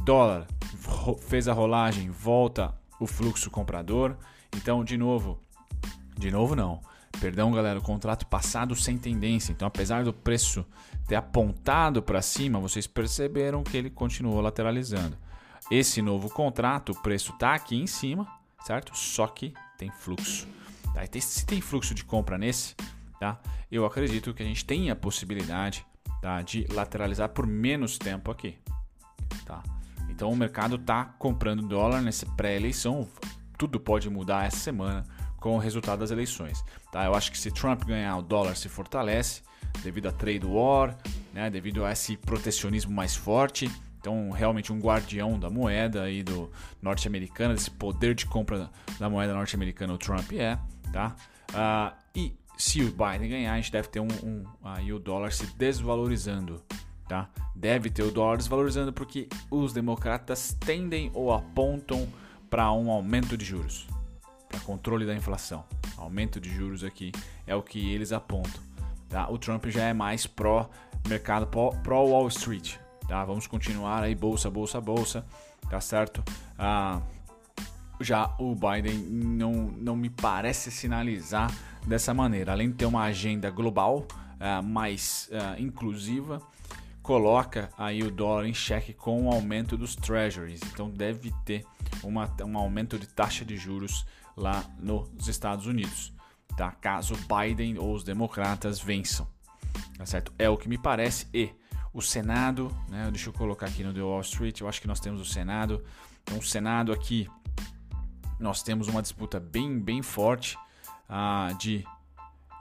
Dólar 0.03 0.47
fez 1.19 1.47
a 1.47 1.53
rolagem, 1.53 2.09
volta 2.09 2.73
o 2.99 3.05
fluxo 3.05 3.51
comprador. 3.51 4.17
Então, 4.57 4.83
de 4.83 4.97
novo, 4.97 5.39
de 6.17 6.31
novo 6.31 6.55
não 6.55 6.81
Perdão, 7.19 7.51
galera, 7.51 7.77
o 7.77 7.83
contrato 7.83 8.25
passado 8.25 8.75
sem 8.75 8.97
tendência. 8.97 9.51
Então, 9.51 9.67
apesar 9.67 10.03
do 10.03 10.11
preço 10.11 10.65
ter 11.07 11.15
apontado 11.15 12.01
para 12.01 12.19
cima, 12.19 12.59
vocês 12.59 12.87
perceberam 12.87 13.63
que 13.63 13.77
ele 13.77 13.91
continuou 13.91 14.41
lateralizando. 14.41 15.15
Esse 15.75 16.03
novo 16.03 16.29
contrato, 16.29 16.91
o 16.91 17.01
preço 17.01 17.31
está 17.31 17.55
aqui 17.55 17.75
em 17.75 17.87
cima, 17.87 18.27
certo? 18.63 18.95
Só 18.95 19.25
que 19.25 19.55
tem 19.75 19.89
fluxo. 19.89 20.47
Tá? 20.93 21.01
se 21.19 21.43
tem 21.47 21.61
fluxo 21.61 21.95
de 21.95 22.05
compra 22.05 22.37
nesse, 22.37 22.75
tá? 23.19 23.39
eu 23.71 23.83
acredito 23.83 24.35
que 24.35 24.43
a 24.43 24.45
gente 24.45 24.63
tem 24.63 24.91
a 24.91 24.95
possibilidade 24.95 25.83
tá? 26.21 26.43
de 26.43 26.67
lateralizar 26.71 27.29
por 27.29 27.47
menos 27.47 27.97
tempo 27.97 28.29
aqui. 28.29 28.55
Tá? 29.47 29.63
Então 30.07 30.29
o 30.29 30.35
mercado 30.35 30.75
está 30.75 31.05
comprando 31.05 31.67
dólar 31.67 32.03
nessa 32.03 32.27
pré-eleição. 32.37 33.09
Tudo 33.57 33.79
pode 33.79 34.07
mudar 34.11 34.45
essa 34.45 34.57
semana 34.57 35.03
com 35.39 35.55
o 35.55 35.59
resultado 35.59 36.01
das 36.01 36.11
eleições. 36.11 36.63
Tá? 36.91 37.03
Eu 37.05 37.15
acho 37.15 37.31
que 37.31 37.37
se 37.39 37.49
Trump 37.49 37.83
ganhar, 37.83 38.15
o 38.15 38.21
dólar 38.21 38.55
se 38.57 38.69
fortalece 38.69 39.41
devido 39.81 40.05
a 40.07 40.11
trade 40.11 40.45
war, 40.45 40.95
né? 41.33 41.49
devido 41.49 41.83
a 41.83 41.91
esse 41.91 42.15
protecionismo 42.15 42.93
mais 42.93 43.15
forte. 43.15 43.71
Então, 44.03 44.31
realmente 44.31 44.73
um 44.73 44.79
guardião 44.79 45.39
da 45.39 45.49
moeda 45.49 46.03
aí 46.03 46.23
do 46.23 46.51
norte-americano, 46.81 47.53
desse 47.53 47.71
poder 47.71 48.13
de 48.13 48.25
compra 48.25 48.69
da 48.99 49.09
moeda 49.09 49.33
norte-americana, 49.33 49.93
o 49.93 49.97
Trump 49.97 50.33
é, 50.33 50.59
tá? 50.91 51.15
Uh, 51.51 51.95
e 52.13 52.35
se 52.57 52.81
o 52.81 52.91
Biden 52.91 53.29
ganhar, 53.29 53.53
a 53.53 53.55
gente 53.55 53.71
deve 53.71 53.87
ter 53.87 54.01
um, 54.01 54.09
um 54.21 54.43
aí 54.61 54.91
o 54.91 54.99
dólar 54.99 55.31
se 55.31 55.45
desvalorizando, 55.55 56.61
tá? 57.07 57.29
Deve 57.55 57.89
ter 57.89 58.03
o 58.03 58.11
dólar 58.11 58.35
desvalorizando 58.35 58.91
porque 58.91 59.29
os 59.49 59.71
democratas 59.71 60.53
tendem 60.59 61.09
ou 61.13 61.31
apontam 61.31 62.05
para 62.49 62.69
um 62.73 62.91
aumento 62.91 63.37
de 63.37 63.45
juros 63.45 63.87
para 64.49 64.59
controle 64.59 65.05
da 65.05 65.15
inflação. 65.15 65.63
Aumento 65.95 66.41
de 66.41 66.53
juros 66.53 66.83
aqui 66.83 67.13
é 67.47 67.55
o 67.55 67.61
que 67.61 67.93
eles 67.93 68.11
apontam. 68.11 68.61
Tá? 69.07 69.29
O 69.29 69.37
Trump 69.37 69.65
já 69.67 69.85
é 69.85 69.93
mais 69.93 70.27
pró 70.27 70.69
mercado, 71.07 71.47
pró 71.47 72.03
Wall 72.03 72.27
Street. 72.27 72.82
Tá? 73.07 73.23
Vamos 73.25 73.47
continuar 73.47 74.03
aí 74.03 74.15
bolsa, 74.15 74.49
bolsa, 74.49 74.79
bolsa, 74.79 75.25
tá 75.69 75.79
certo? 75.81 76.23
Ah, 76.57 77.01
já 77.99 78.33
o 78.39 78.55
Biden 78.55 78.97
não, 78.97 79.53
não 79.53 79.95
me 79.95 80.09
parece 80.09 80.71
sinalizar 80.71 81.51
dessa 81.85 82.13
maneira. 82.13 82.51
Além 82.51 82.69
de 82.69 82.75
ter 82.75 82.85
uma 82.85 83.03
agenda 83.03 83.49
global 83.49 84.05
ah, 84.39 84.61
mais 84.61 85.29
ah, 85.31 85.55
inclusiva, 85.59 86.41
coloca 87.01 87.69
aí 87.77 88.01
o 88.01 88.09
dólar 88.09 88.47
em 88.47 88.53
xeque 88.53 88.93
com 88.93 89.25
o 89.25 89.31
aumento 89.31 89.77
dos 89.77 89.95
treasuries. 89.95 90.61
Então 90.71 90.89
deve 90.89 91.33
ter 91.45 91.65
uma, 92.01 92.33
um 92.45 92.57
aumento 92.57 92.97
de 92.97 93.07
taxa 93.07 93.43
de 93.43 93.57
juros 93.57 94.05
lá 94.35 94.63
nos 94.79 95.27
Estados 95.27 95.67
Unidos, 95.67 96.13
tá? 96.57 96.71
Caso 96.71 97.15
Biden 97.27 97.77
ou 97.77 97.93
os 97.93 98.03
democratas 98.03 98.79
vençam, 98.79 99.27
tá 99.97 100.05
certo? 100.05 100.33
É 100.39 100.49
o 100.49 100.57
que 100.57 100.67
me 100.67 100.77
parece. 100.77 101.27
E 101.33 101.51
o 101.93 102.01
Senado, 102.01 102.75
né? 102.89 103.09
Deixa 103.11 103.29
eu 103.29 103.33
colocar 103.33 103.67
aqui 103.67 103.83
no 103.83 103.93
The 103.93 104.01
Wall 104.01 104.21
Street. 104.21 104.59
Eu 104.59 104.67
acho 104.67 104.81
que 104.81 104.87
nós 104.87 104.99
temos 104.99 105.21
o 105.21 105.25
Senado. 105.25 105.83
Então, 106.23 106.39
o 106.39 106.43
Senado 106.43 106.91
aqui, 106.91 107.29
nós 108.39 108.63
temos 108.63 108.87
uma 108.87 109.01
disputa 109.01 109.39
bem, 109.39 109.79
bem 109.79 110.01
forte 110.01 110.57
ah, 111.07 111.49
de 111.59 111.85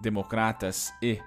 democratas 0.00 0.92
e 1.00 1.18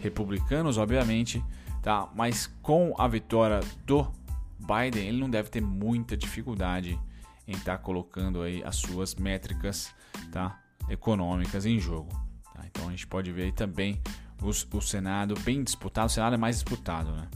republicanos, 0.00 0.78
obviamente, 0.78 1.44
tá? 1.82 2.08
Mas 2.14 2.46
com 2.62 2.94
a 2.98 3.06
vitória 3.06 3.60
do 3.84 4.10
Biden, 4.58 5.08
ele 5.08 5.20
não 5.20 5.30
deve 5.30 5.48
ter 5.50 5.60
muita 5.60 6.16
dificuldade 6.16 6.98
em 7.46 7.52
estar 7.52 7.76
tá 7.76 7.78
colocando 7.78 8.42
aí 8.42 8.62
as 8.64 8.76
suas 8.76 9.14
métricas 9.14 9.94
tá, 10.32 10.58
econômicas 10.88 11.66
em 11.66 11.78
jogo. 11.78 12.10
Tá? 12.54 12.64
Então 12.66 12.88
a 12.88 12.90
gente 12.90 13.06
pode 13.06 13.30
ver 13.30 13.44
aí 13.44 13.52
também 13.52 14.00
o 14.42 14.80
Senado 14.80 15.34
bem 15.40 15.62
disputado. 15.62 16.06
O 16.06 16.10
Senado 16.10 16.34
é 16.34 16.38
mais 16.38 16.56
disputado, 16.56 17.12
né? 17.12 17.28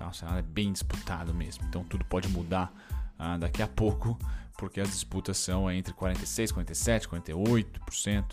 Tá? 0.00 0.08
O 0.08 0.14
Senado 0.14 0.38
é 0.38 0.42
bem 0.42 0.72
disputado 0.72 1.34
mesmo. 1.34 1.62
Então 1.68 1.84
tudo 1.84 2.06
pode 2.06 2.26
mudar 2.28 2.72
ah, 3.18 3.36
daqui 3.36 3.62
a 3.62 3.68
pouco, 3.68 4.18
porque 4.56 4.80
as 4.80 4.88
disputas 4.88 5.36
são 5.36 5.70
entre 5.70 5.92
46, 5.92 6.52
47, 6.52 7.06
48%. 7.06 8.24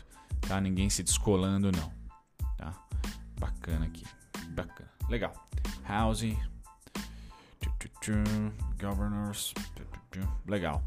Tá? 0.47 0.61
Ninguém 0.61 0.89
se 0.89 1.03
descolando, 1.03 1.69
não. 1.69 1.91
Tá? 2.57 2.73
Bacana 3.37 3.85
aqui. 3.85 4.05
Bacana. 4.51 4.89
Legal. 5.09 5.33
Housing. 5.87 6.39
Governors. 8.79 9.53
Legal. 10.47 10.81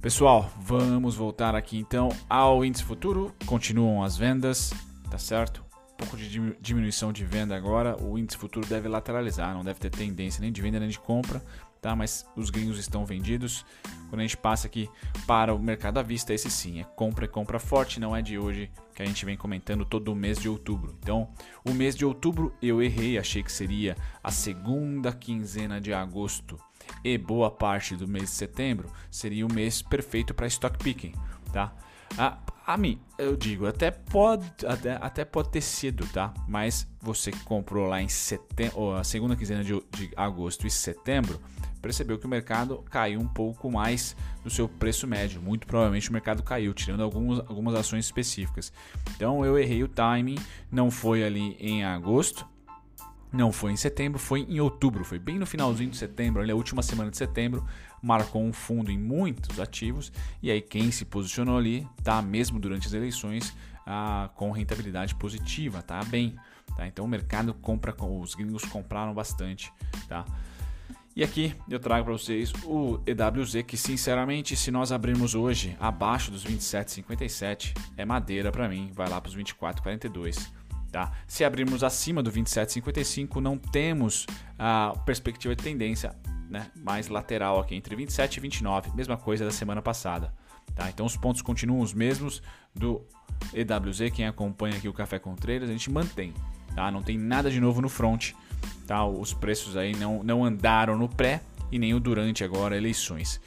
Pessoal, 0.00 0.48
vamos 0.60 1.16
voltar 1.16 1.56
aqui 1.56 1.76
então 1.76 2.08
ao 2.28 2.64
índice 2.64 2.84
futuro. 2.84 3.34
Continuam 3.46 4.04
as 4.04 4.16
vendas, 4.16 4.72
tá 5.10 5.18
certo? 5.18 5.69
Pouco 6.00 6.16
de 6.16 6.56
diminuição 6.58 7.12
de 7.12 7.26
venda 7.26 7.54
agora. 7.54 7.94
O 8.02 8.18
índice 8.18 8.38
futuro 8.38 8.66
deve 8.66 8.88
lateralizar, 8.88 9.52
não 9.54 9.62
deve 9.62 9.78
ter 9.78 9.90
tendência 9.90 10.40
nem 10.40 10.50
de 10.50 10.62
venda 10.62 10.80
nem 10.80 10.88
de 10.88 10.98
compra. 10.98 11.42
tá? 11.78 11.94
Mas 11.94 12.26
os 12.34 12.48
gringos 12.48 12.78
estão 12.78 13.04
vendidos. 13.04 13.66
Quando 14.08 14.20
a 14.20 14.22
gente 14.22 14.36
passa 14.36 14.66
aqui 14.66 14.88
para 15.26 15.54
o 15.54 15.58
mercado 15.58 15.98
à 15.98 16.02
vista, 16.02 16.32
esse 16.32 16.50
sim 16.50 16.80
é 16.80 16.84
compra 16.84 17.26
e 17.26 17.28
compra 17.28 17.58
forte, 17.58 18.00
não 18.00 18.16
é 18.16 18.22
de 18.22 18.38
hoje 18.38 18.70
que 18.94 19.02
a 19.02 19.04
gente 19.04 19.24
vem 19.26 19.36
comentando 19.36 19.84
todo 19.84 20.10
o 20.10 20.16
mês 20.16 20.38
de 20.38 20.48
outubro. 20.48 20.96
Então, 21.02 21.28
o 21.64 21.72
mês 21.72 21.94
de 21.94 22.04
outubro 22.04 22.54
eu 22.62 22.82
errei, 22.82 23.18
achei 23.18 23.42
que 23.42 23.52
seria 23.52 23.94
a 24.24 24.30
segunda 24.30 25.12
quinzena 25.12 25.80
de 25.80 25.92
agosto 25.92 26.58
e 27.04 27.16
boa 27.18 27.50
parte 27.50 27.94
do 27.94 28.08
mês 28.08 28.24
de 28.24 28.30
setembro 28.30 28.90
seria 29.10 29.46
o 29.46 29.52
mês 29.52 29.82
perfeito 29.82 30.32
para 30.34 30.46
stock 30.46 30.78
picking, 30.82 31.12
tá? 31.52 31.72
A, 32.18 32.38
a 32.72 32.76
mim, 32.76 33.00
eu 33.18 33.36
digo, 33.36 33.66
até 33.66 33.90
pode, 33.90 34.46
até, 34.64 34.96
até 35.00 35.24
pode 35.24 35.50
ter 35.50 35.60
sido, 35.60 36.06
tá? 36.06 36.32
Mas 36.46 36.86
você 37.00 37.32
comprou 37.44 37.88
lá 37.88 38.00
em 38.00 38.08
setembro, 38.08 38.92
a 38.94 39.02
segunda 39.02 39.34
quinzena 39.34 39.64
de, 39.64 39.72
de 39.90 40.10
agosto 40.16 40.68
e 40.68 40.70
setembro, 40.70 41.40
percebeu 41.82 42.16
que 42.16 42.26
o 42.26 42.28
mercado 42.28 42.84
caiu 42.88 43.18
um 43.18 43.26
pouco 43.26 43.70
mais 43.70 44.14
do 44.44 44.50
seu 44.50 44.68
preço 44.68 45.04
médio. 45.04 45.42
Muito 45.42 45.66
provavelmente 45.66 46.10
o 46.10 46.12
mercado 46.12 46.44
caiu, 46.44 46.72
tirando 46.72 47.02
algumas, 47.02 47.40
algumas 47.40 47.74
ações 47.74 48.04
específicas. 48.04 48.72
Então 49.16 49.44
eu 49.44 49.58
errei 49.58 49.82
o 49.82 49.88
timing, 49.88 50.38
não 50.70 50.92
foi 50.92 51.24
ali 51.24 51.56
em 51.58 51.84
agosto, 51.84 52.46
não 53.32 53.52
foi 53.52 53.72
em 53.72 53.76
setembro, 53.76 54.18
foi 54.18 54.40
em 54.48 54.60
outubro, 54.60 55.04
foi 55.04 55.18
bem 55.18 55.38
no 55.38 55.46
finalzinho 55.46 55.90
de 55.90 55.96
setembro, 55.96 56.42
ali 56.42 56.50
a 56.50 56.56
última 56.56 56.82
semana 56.82 57.10
de 57.10 57.16
setembro, 57.16 57.64
marcou 58.02 58.42
um 58.42 58.52
fundo 58.52 58.90
em 58.90 58.98
muitos 58.98 59.60
ativos 59.60 60.12
e 60.42 60.50
aí 60.50 60.60
quem 60.60 60.90
se 60.90 61.04
posicionou 61.04 61.58
ali 61.58 61.86
tá 62.02 62.20
mesmo 62.22 62.58
durante 62.58 62.86
as 62.86 62.92
eleições 62.92 63.54
ah, 63.86 64.30
com 64.34 64.50
rentabilidade 64.50 65.14
positiva, 65.14 65.82
tá 65.82 66.02
bem, 66.04 66.36
tá? 66.76 66.86
Então 66.86 67.04
o 67.04 67.08
mercado 67.08 67.52
compra, 67.54 67.94
os 68.04 68.34
gringos 68.34 68.64
compraram 68.64 69.12
bastante, 69.12 69.72
tá? 70.08 70.24
E 71.14 71.24
aqui 71.24 71.54
eu 71.68 71.80
trago 71.80 72.04
para 72.04 72.12
vocês 72.12 72.52
o 72.64 73.00
EWZ 73.04 73.64
que 73.66 73.76
sinceramente 73.76 74.56
se 74.56 74.70
nós 74.70 74.92
abrirmos 74.92 75.34
hoje 75.34 75.76
abaixo 75.80 76.30
dos 76.30 76.44
27,57 76.44 77.76
é 77.96 78.04
madeira 78.04 78.52
para 78.52 78.68
mim, 78.68 78.90
vai 78.94 79.08
lá 79.08 79.20
para 79.20 79.28
os 79.28 79.36
24,42. 79.36 80.48
Tá? 80.90 81.12
Se 81.26 81.44
abrirmos 81.44 81.84
acima 81.84 82.22
do 82.22 82.32
27,55, 82.32 83.40
não 83.40 83.56
temos 83.56 84.26
a 84.58 84.92
perspectiva 85.04 85.54
de 85.54 85.62
tendência 85.62 86.16
né, 86.50 86.66
mais 86.74 87.08
lateral 87.08 87.60
aqui, 87.60 87.74
entre 87.74 87.94
27 87.94 88.36
e 88.36 88.40
29, 88.40 88.90
mesma 88.94 89.16
coisa 89.16 89.44
da 89.44 89.52
semana 89.52 89.80
passada. 89.80 90.34
Tá? 90.74 90.90
Então 90.90 91.06
os 91.06 91.16
pontos 91.16 91.40
continuam 91.40 91.80
os 91.80 91.94
mesmos 91.94 92.42
do 92.74 93.02
EWZ, 93.54 94.10
quem 94.12 94.26
acompanha 94.26 94.76
aqui 94.76 94.88
o 94.88 94.92
Café 94.92 95.18
com 95.18 95.34
a 95.34 95.66
gente 95.66 95.90
mantém. 95.90 96.34
Tá? 96.74 96.90
Não 96.90 97.02
tem 97.02 97.16
nada 97.16 97.50
de 97.50 97.60
novo 97.60 97.80
no 97.80 97.88
front. 97.88 98.32
Tá? 98.86 99.06
Os 99.06 99.32
preços 99.32 99.76
aí 99.76 99.94
não, 99.94 100.22
não 100.22 100.44
andaram 100.44 100.98
no 100.98 101.08
pré 101.08 101.40
e 101.70 101.78
nem 101.78 101.94
o 101.94 102.00
durante 102.00 102.42
agora 102.42 102.76
eleições. 102.76 103.40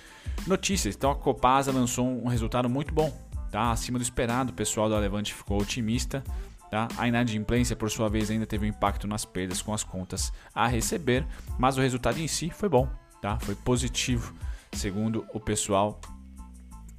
Notícias, 0.48 0.96
então 0.96 1.12
a 1.12 1.16
Copasa 1.16 1.72
lançou 1.72 2.06
um 2.06 2.28
resultado 2.28 2.70
muito 2.70 2.94
bom, 2.94 3.16
tá? 3.52 3.72
acima 3.72 4.00
do 4.00 4.02
esperado, 4.02 4.52
o 4.52 4.56
pessoal 4.56 4.90
da 4.90 4.98
Levante 4.98 5.34
ficou 5.34 5.62
otimista. 5.62 6.24
Tá? 6.74 6.88
A 6.98 7.08
inadimplência, 7.08 7.76
por 7.76 7.92
sua 7.92 8.10
vez, 8.10 8.32
ainda 8.32 8.48
teve 8.48 8.66
um 8.66 8.70
impacto 8.70 9.06
nas 9.06 9.24
perdas 9.24 9.62
com 9.62 9.76
as 9.76 9.84
contas 9.84 10.34
a 10.56 10.66
receber, 10.66 11.24
mas 11.56 11.78
o 11.78 11.82
resultado 11.82 12.20
em 12.20 12.28
si 12.28 12.50
foi 12.50 12.68
bom, 12.68 12.90
tá? 13.22 13.38
foi 13.40 13.54
positivo, 13.54 14.34
segundo 14.72 15.24
o 15.36 15.40
pessoal 15.40 16.02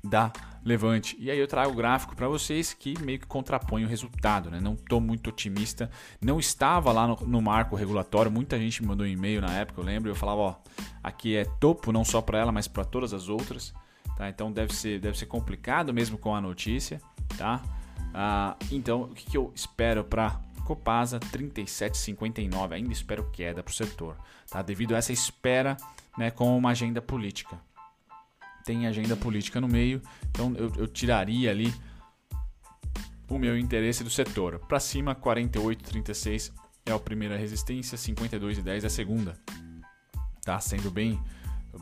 da 0.04 0.32
Levante. 0.64 1.16
E 1.18 1.28
aí 1.28 1.40
eu 1.40 1.48
trago 1.48 1.72
o 1.72 1.74
gráfico 1.74 2.14
para 2.14 2.28
vocês 2.28 2.72
que 2.72 2.96
meio 3.02 3.18
que 3.18 3.26
contrapõe 3.26 3.84
o 3.84 3.88
resultado. 3.88 4.48
Né? 4.48 4.60
Não 4.60 4.74
estou 4.74 5.00
muito 5.00 5.30
otimista. 5.30 5.90
Não 6.22 6.38
estava 6.38 6.92
lá 6.92 7.08
no, 7.08 7.16
no, 7.26 7.42
marco 7.42 7.74
regulatório. 7.74 8.30
Muita 8.30 8.56
gente 8.56 8.80
me 8.80 8.86
mandou 8.86 9.04
um 9.04 9.10
e-mail 9.10 9.40
na 9.40 9.52
época, 9.54 9.80
eu 9.80 9.84
lembro. 9.84 10.08
Eu 10.08 10.14
falava, 10.14 10.40
ó, 10.40 10.54
aqui 11.02 11.34
é 11.34 11.44
topo 11.44 11.90
não 11.90 12.04
só 12.04 12.22
para 12.22 12.38
ela, 12.38 12.52
mas 12.52 12.68
para 12.68 12.84
todas 12.84 13.12
as 13.12 13.28
outras. 13.28 13.74
Tá? 14.16 14.28
Então 14.28 14.52
deve 14.52 14.72
ser, 14.72 15.00
deve 15.00 15.18
ser 15.18 15.26
complicado 15.26 15.92
mesmo 15.92 16.16
com 16.16 16.32
a 16.32 16.40
notícia. 16.40 17.00
Tá? 17.36 17.60
Ah, 18.14 18.56
então, 18.70 19.02
o 19.02 19.08
que, 19.08 19.26
que 19.32 19.36
eu 19.36 19.50
espero 19.56 20.04
para 20.04 20.40
Copasa 20.64 21.18
37,59? 21.18 22.72
Ainda 22.72 22.92
espero 22.92 23.28
queda 23.32 23.60
para 23.60 23.72
o 23.72 23.74
setor, 23.74 24.16
tá? 24.48 24.62
devido 24.62 24.94
a 24.94 24.98
essa 24.98 25.12
espera 25.12 25.76
né, 26.16 26.30
com 26.30 26.56
uma 26.56 26.70
agenda 26.70 27.02
política. 27.02 27.58
Tem 28.64 28.86
agenda 28.86 29.16
política 29.16 29.60
no 29.60 29.66
meio, 29.66 30.00
então 30.30 30.54
eu, 30.56 30.72
eu 30.76 30.86
tiraria 30.86 31.50
ali 31.50 31.74
o 33.28 33.36
meu 33.36 33.58
interesse 33.58 34.04
do 34.04 34.10
setor. 34.10 34.60
Para 34.60 34.78
cima, 34.78 35.14
48,36 35.14 36.52
é 36.86 36.92
a 36.92 36.98
primeira 36.98 37.36
resistência, 37.36 37.98
52,10 37.98 38.84
é 38.84 38.86
a 38.86 38.90
segunda. 38.90 39.36
Tá 40.44 40.60
sendo 40.60 40.90
bem, 40.90 41.20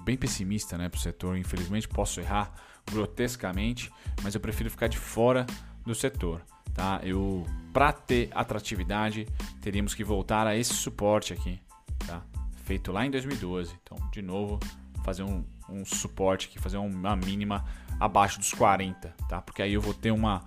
bem 0.02 0.16
pessimista 0.16 0.78
né, 0.78 0.88
para 0.88 0.98
o 0.98 1.00
setor. 1.00 1.36
Infelizmente, 1.36 1.86
posso 1.86 2.20
errar 2.20 2.52
grotescamente, 2.90 3.92
mas 4.22 4.34
eu 4.34 4.40
prefiro 4.40 4.70
ficar 4.70 4.88
de 4.88 4.98
fora 4.98 5.46
do 5.84 5.94
setor. 5.94 6.42
Tá? 6.74 7.00
Eu, 7.02 7.46
para 7.72 7.92
ter 7.92 8.30
atratividade, 8.32 9.26
teríamos 9.60 9.94
que 9.94 10.02
voltar 10.02 10.46
a 10.46 10.56
esse 10.56 10.72
suporte 10.72 11.32
aqui, 11.32 11.60
tá? 12.06 12.22
feito 12.64 12.92
lá 12.92 13.04
em 13.04 13.10
2012. 13.10 13.74
Então, 13.82 13.98
de 14.10 14.22
novo, 14.22 14.58
fazer 15.04 15.22
um, 15.22 15.44
um 15.68 15.84
suporte 15.84 16.48
aqui, 16.48 16.58
fazer 16.58 16.78
uma 16.78 17.16
mínima 17.16 17.64
abaixo 18.00 18.38
dos 18.38 18.52
40, 18.52 19.14
tá? 19.28 19.42
porque 19.42 19.62
aí 19.62 19.74
eu 19.74 19.80
vou 19.80 19.94
ter 19.94 20.10
uma, 20.10 20.42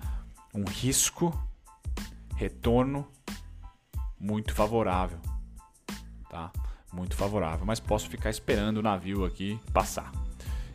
um 0.53 0.63
risco 0.63 1.33
retorno 2.35 3.07
muito 4.19 4.53
favorável. 4.53 5.19
Tá? 6.29 6.51
Muito 6.91 7.15
favorável, 7.15 7.65
mas 7.65 7.79
posso 7.79 8.09
ficar 8.09 8.29
esperando 8.29 8.77
o 8.77 8.81
navio 8.81 9.25
aqui 9.25 9.59
passar 9.71 10.24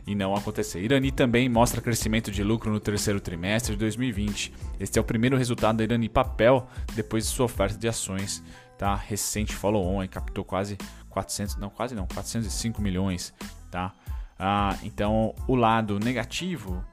e 0.05 0.15
não 0.15 0.35
acontecer. 0.35 0.81
Irani 0.81 1.11
também 1.11 1.47
mostra 1.47 1.81
crescimento 1.81 2.31
de 2.31 2.43
lucro 2.43 2.71
no 2.71 2.79
terceiro 2.79 3.19
trimestre 3.19 3.73
de 3.73 3.79
2020. 3.79 4.53
Este 4.79 4.97
é 4.97 5.01
o 5.01 5.05
primeiro 5.05 5.37
resultado 5.37 5.77
da 5.77 5.83
Irani 5.83 6.09
Papel 6.09 6.67
depois 6.93 7.25
de 7.25 7.31
sua 7.31 7.45
oferta 7.45 7.77
de 7.77 7.87
ações, 7.87 8.43
tá? 8.77 8.95
Recente 8.95 9.53
follow-on, 9.53 10.07
captou 10.07 10.43
quase 10.43 10.77
400, 11.09 11.57
não, 11.57 11.69
quase 11.69 11.93
não, 11.93 12.07
405 12.07 12.81
milhões, 12.81 13.33
tá? 13.69 13.93
Ah, 14.39 14.75
então, 14.83 15.35
o 15.47 15.55
lado 15.55 15.99
negativo 15.99 16.83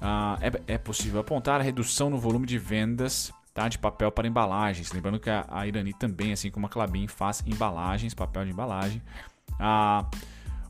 ah, 0.00 0.38
é, 0.40 0.74
é, 0.74 0.78
possível 0.78 1.20
apontar 1.20 1.60
a 1.60 1.64
redução 1.64 2.08
no 2.08 2.18
volume 2.18 2.46
de 2.46 2.56
vendas 2.56 3.32
tá, 3.52 3.68
de 3.68 3.78
papel 3.78 4.12
para 4.12 4.28
embalagens. 4.28 4.92
Lembrando 4.92 5.18
que 5.18 5.28
a, 5.28 5.44
a 5.50 5.66
Irani 5.66 5.92
também, 5.92 6.32
assim 6.32 6.50
como 6.50 6.66
a 6.66 6.68
Clabin, 6.68 7.08
faz 7.08 7.42
embalagens, 7.44 8.14
papel 8.14 8.44
de 8.44 8.52
embalagem. 8.52 9.02
Ah, 9.58 10.08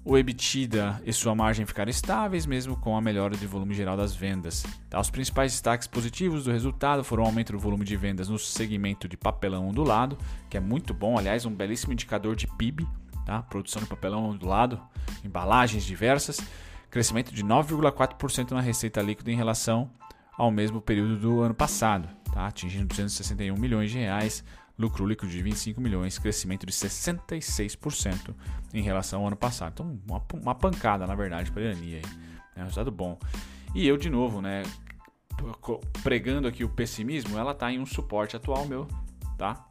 o 0.05 0.17
EBITDA 0.17 1.03
e 1.05 1.13
sua 1.13 1.35
margem 1.35 1.67
ficaram 1.67 1.91
estáveis, 1.91 2.47
mesmo 2.47 2.77
com 2.77 2.97
a 2.97 3.01
melhora 3.01 3.37
de 3.37 3.47
volume 3.47 3.75
geral 3.75 3.97
das 3.97 4.15
vendas. 4.15 4.65
Tá, 4.89 5.01
os 5.01 5.11
principais 5.11 5.53
destaques 5.53 5.87
positivos 5.87 6.45
do 6.45 6.53
resultado 6.53 7.05
foram 7.05 7.25
o 7.25 7.27
aumento 7.27 7.53
do 7.53 7.59
volume 7.59 7.85
de 7.85 7.97
vendas 7.97 8.29
no 8.29 8.39
segmento 8.39 9.09
de 9.09 9.17
papelão 9.17 9.69
ondulado, 9.69 10.17
que 10.49 10.57
é 10.57 10.61
muito 10.61 10.95
bom, 10.95 11.19
aliás, 11.19 11.45
um 11.45 11.55
belíssimo 11.55 11.93
indicador 11.93 12.37
de 12.37 12.47
PIB, 12.47 12.87
tá? 13.27 13.43
produção 13.43 13.83
de 13.83 13.89
papelão 13.89 14.31
ondulado, 14.31 14.81
embalagens 15.25 15.85
diversas, 15.85 16.41
crescimento 16.91 17.35
de 17.35 17.45
9,4% 17.45 18.53
na 18.53 18.61
receita 18.61 19.03
líquida 19.03 19.31
em 19.31 19.37
relação 19.37 19.91
ao 20.37 20.51
mesmo 20.51 20.81
período 20.81 21.17
do 21.17 21.43
ano 21.43 21.55
passado, 21.55 22.09
tá? 22.33 22.47
atingindo 22.47 22.87
261 22.87 23.55
milhões 23.59 23.91
de 23.91 23.99
reais, 23.99 24.45
lucro 24.79 25.05
líquido 25.07 25.31
de 25.31 25.43
25 25.43 25.81
milhões, 25.81 26.19
crescimento 26.19 26.65
de 26.65 26.73
66% 26.73 28.35
em 28.73 28.83
relação 28.83 29.21
ao 29.21 29.27
ano 29.27 29.37
passado. 29.37 29.73
Então, 29.73 30.01
uma, 30.07 30.23
uma 30.41 30.55
pancada, 30.55 31.07
na 31.07 31.15
verdade, 31.15 31.51
para 31.51 31.63
a 31.63 31.65
Irani 31.67 31.95
aí. 31.97 32.03
É 32.55 32.61
um 32.61 32.65
resultado 32.65 32.91
bom. 32.91 33.19
E 33.75 33.87
eu, 33.87 33.97
de 33.97 34.09
novo, 34.09 34.41
né, 34.41 34.63
pregando 36.03 36.47
aqui 36.47 36.65
o 36.65 36.69
pessimismo, 36.69 37.39
ela 37.39 37.53
está 37.53 37.71
em 37.73 37.79
um 37.79 37.87
suporte 37.87 38.37
atual 38.37 38.67
meu, 38.67 38.87
tá? 39.37 39.65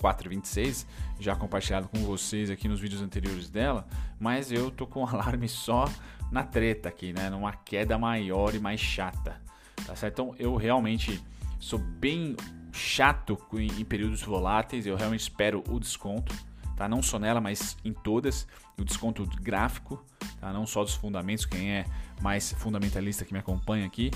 4,26, 0.00 0.86
já 1.18 1.34
compartilhado 1.34 1.88
com 1.88 1.98
vocês 2.04 2.50
aqui 2.50 2.68
nos 2.68 2.80
vídeos 2.80 3.00
anteriores 3.00 3.48
dela, 3.48 3.86
mas 4.20 4.52
eu 4.52 4.70
tô 4.70 4.86
com 4.86 5.04
alarme 5.06 5.48
só 5.48 5.86
na 6.30 6.42
treta 6.42 6.88
aqui, 6.88 7.12
né? 7.12 7.30
Numa 7.30 7.52
queda 7.52 7.98
maior 7.98 8.54
e 8.54 8.58
mais 8.58 8.80
chata, 8.80 9.40
tá 9.86 9.96
certo? 9.96 10.12
Então 10.12 10.34
eu 10.38 10.56
realmente 10.56 11.22
sou 11.58 11.78
bem 11.78 12.36
chato 12.76 13.38
em, 13.54 13.84
períodos 13.84 14.22
voláteis, 14.22 14.86
eu 14.86 14.96
realmente 14.96 15.22
espero 15.22 15.64
o 15.68 15.80
desconto, 15.80 16.34
tá? 16.76 16.88
Não 16.88 17.02
só 17.02 17.18
nela, 17.18 17.40
mas 17.40 17.76
em 17.84 17.92
todas, 17.92 18.46
o 18.78 18.84
desconto 18.84 19.26
gráfico, 19.40 20.04
tá? 20.38 20.52
Não 20.52 20.66
só 20.66 20.84
dos 20.84 20.94
fundamentos, 20.94 21.46
quem 21.46 21.72
é 21.72 21.84
mais 22.20 22.52
fundamentalista 22.52 23.24
que 23.24 23.32
me 23.32 23.38
acompanha 23.38 23.86
aqui, 23.86 24.10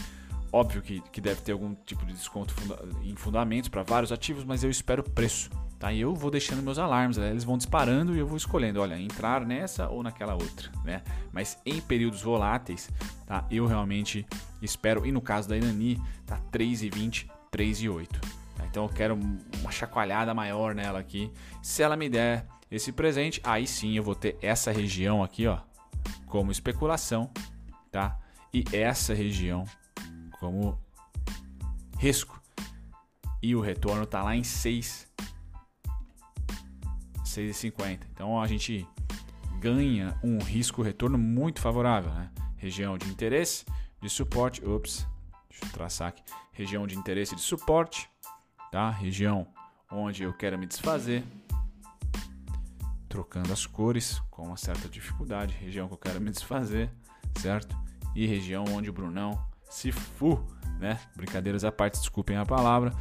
óbvio 0.53 0.83
que, 0.83 1.01
que 1.12 1.20
deve 1.20 1.40
ter 1.40 1.53
algum 1.53 1.75
tipo 1.87 2.05
de 2.05 2.12
desconto 2.12 2.53
funda 2.53 2.79
em 3.03 3.14
fundamentos 3.16 3.68
para 3.68 3.83
vários 3.83 4.12
ativos, 4.12 4.44
mas 4.44 4.62
eu 4.62 4.70
espero 4.70 5.03
preço, 5.03 5.51
tá? 5.79 5.92
E 5.92 6.01
eu 6.01 6.14
vou 6.14 6.31
deixando 6.31 6.62
meus 6.62 6.79
alarmes, 6.79 7.16
né? 7.16 7.31
eles 7.31 7.44
vão 7.44 7.57
disparando 7.57 8.14
e 8.14 8.18
eu 8.18 8.27
vou 8.27 8.37
escolhendo, 8.37 8.81
olha, 8.81 9.01
entrar 9.01 9.46
nessa 9.46 9.88
ou 9.88 10.03
naquela 10.03 10.35
outra, 10.35 10.70
né? 10.85 11.03
Mas 11.33 11.59
em 11.64 11.81
períodos 11.81 12.23
voláteis, 12.23 12.90
tá? 13.27 13.46
Eu 13.51 13.66
realmente 13.66 14.27
espero, 14.61 15.07
e 15.07 15.12
no 15.12 15.20
caso 15.20 15.49
da 15.49 15.57
Inani, 15.57 16.01
tá 16.27 16.38
3,20, 16.53 17.29
3,8. 17.53 18.39
Então 18.71 18.85
eu 18.85 18.89
quero 18.89 19.19
uma 19.61 19.71
chacoalhada 19.71 20.33
maior 20.33 20.75
nela 20.75 21.01
aqui. 21.01 21.33
Se 21.61 21.83
ela 21.83 21.97
me 21.97 22.09
der 22.09 22.47
esse 22.71 22.93
presente, 22.93 23.41
aí 23.43 23.67
sim 23.67 23.97
eu 23.97 24.03
vou 24.03 24.15
ter 24.15 24.39
essa 24.41 24.71
região 24.71 25.23
aqui, 25.25 25.47
ó, 25.47 25.59
como 26.27 26.53
especulação, 26.53 27.31
tá? 27.91 28.17
E 28.55 28.65
essa 28.73 29.13
região 29.13 29.65
como 30.39 30.79
risco. 31.99 32.41
E 33.43 33.57
o 33.57 33.61
retorno 33.61 34.05
está 34.05 34.23
lá 34.23 34.37
em 34.37 34.45
6 34.45 35.09
6,50. 37.25 38.01
Então 38.13 38.41
a 38.41 38.47
gente 38.47 38.87
ganha 39.61 40.19
um 40.23 40.39
risco 40.39 40.83
retorno 40.83 41.17
muito 41.17 41.61
favorável, 41.61 42.13
né? 42.13 42.31
Região 42.57 42.99
de 42.99 43.09
interesse, 43.09 43.65
de 44.01 44.09
suporte, 44.09 44.65
ups, 44.65 45.07
deixa 45.49 45.65
eu 45.65 45.71
traçar 45.71 46.09
aqui. 46.09 46.23
Região 46.53 46.87
de 46.87 46.97
interesse 46.97 47.35
de 47.35 47.41
suporte, 47.41 48.10
tá? 48.71 48.91
Região 48.91 49.47
onde 49.91 50.23
eu 50.23 50.33
quero 50.33 50.59
me 50.59 50.67
desfazer, 50.67 51.25
trocando 53.09 53.53
as 53.53 53.67
cores 53.67 54.23
com 54.31 54.45
uma 54.45 54.57
certa 54.57 54.89
dificuldade, 54.89 55.55
região 55.61 55.89
que 55.89 55.95
eu 55.95 55.99
quero 55.99 56.21
me 56.21 56.31
desfazer, 56.31 56.91
certo? 57.39 57.77
E 58.15 58.27
região 58.27 58.65
onde 58.71 58.89
o 58.89 58.93
Brunão 58.93 59.45
se 59.69 59.91
fu, 59.91 60.41
né? 60.79 60.99
Brincadeiras 61.17 61.65
à 61.65 61.73
parte, 61.73 61.99
desculpem 61.99 62.37
a 62.37 62.47
palavra, 62.47 62.93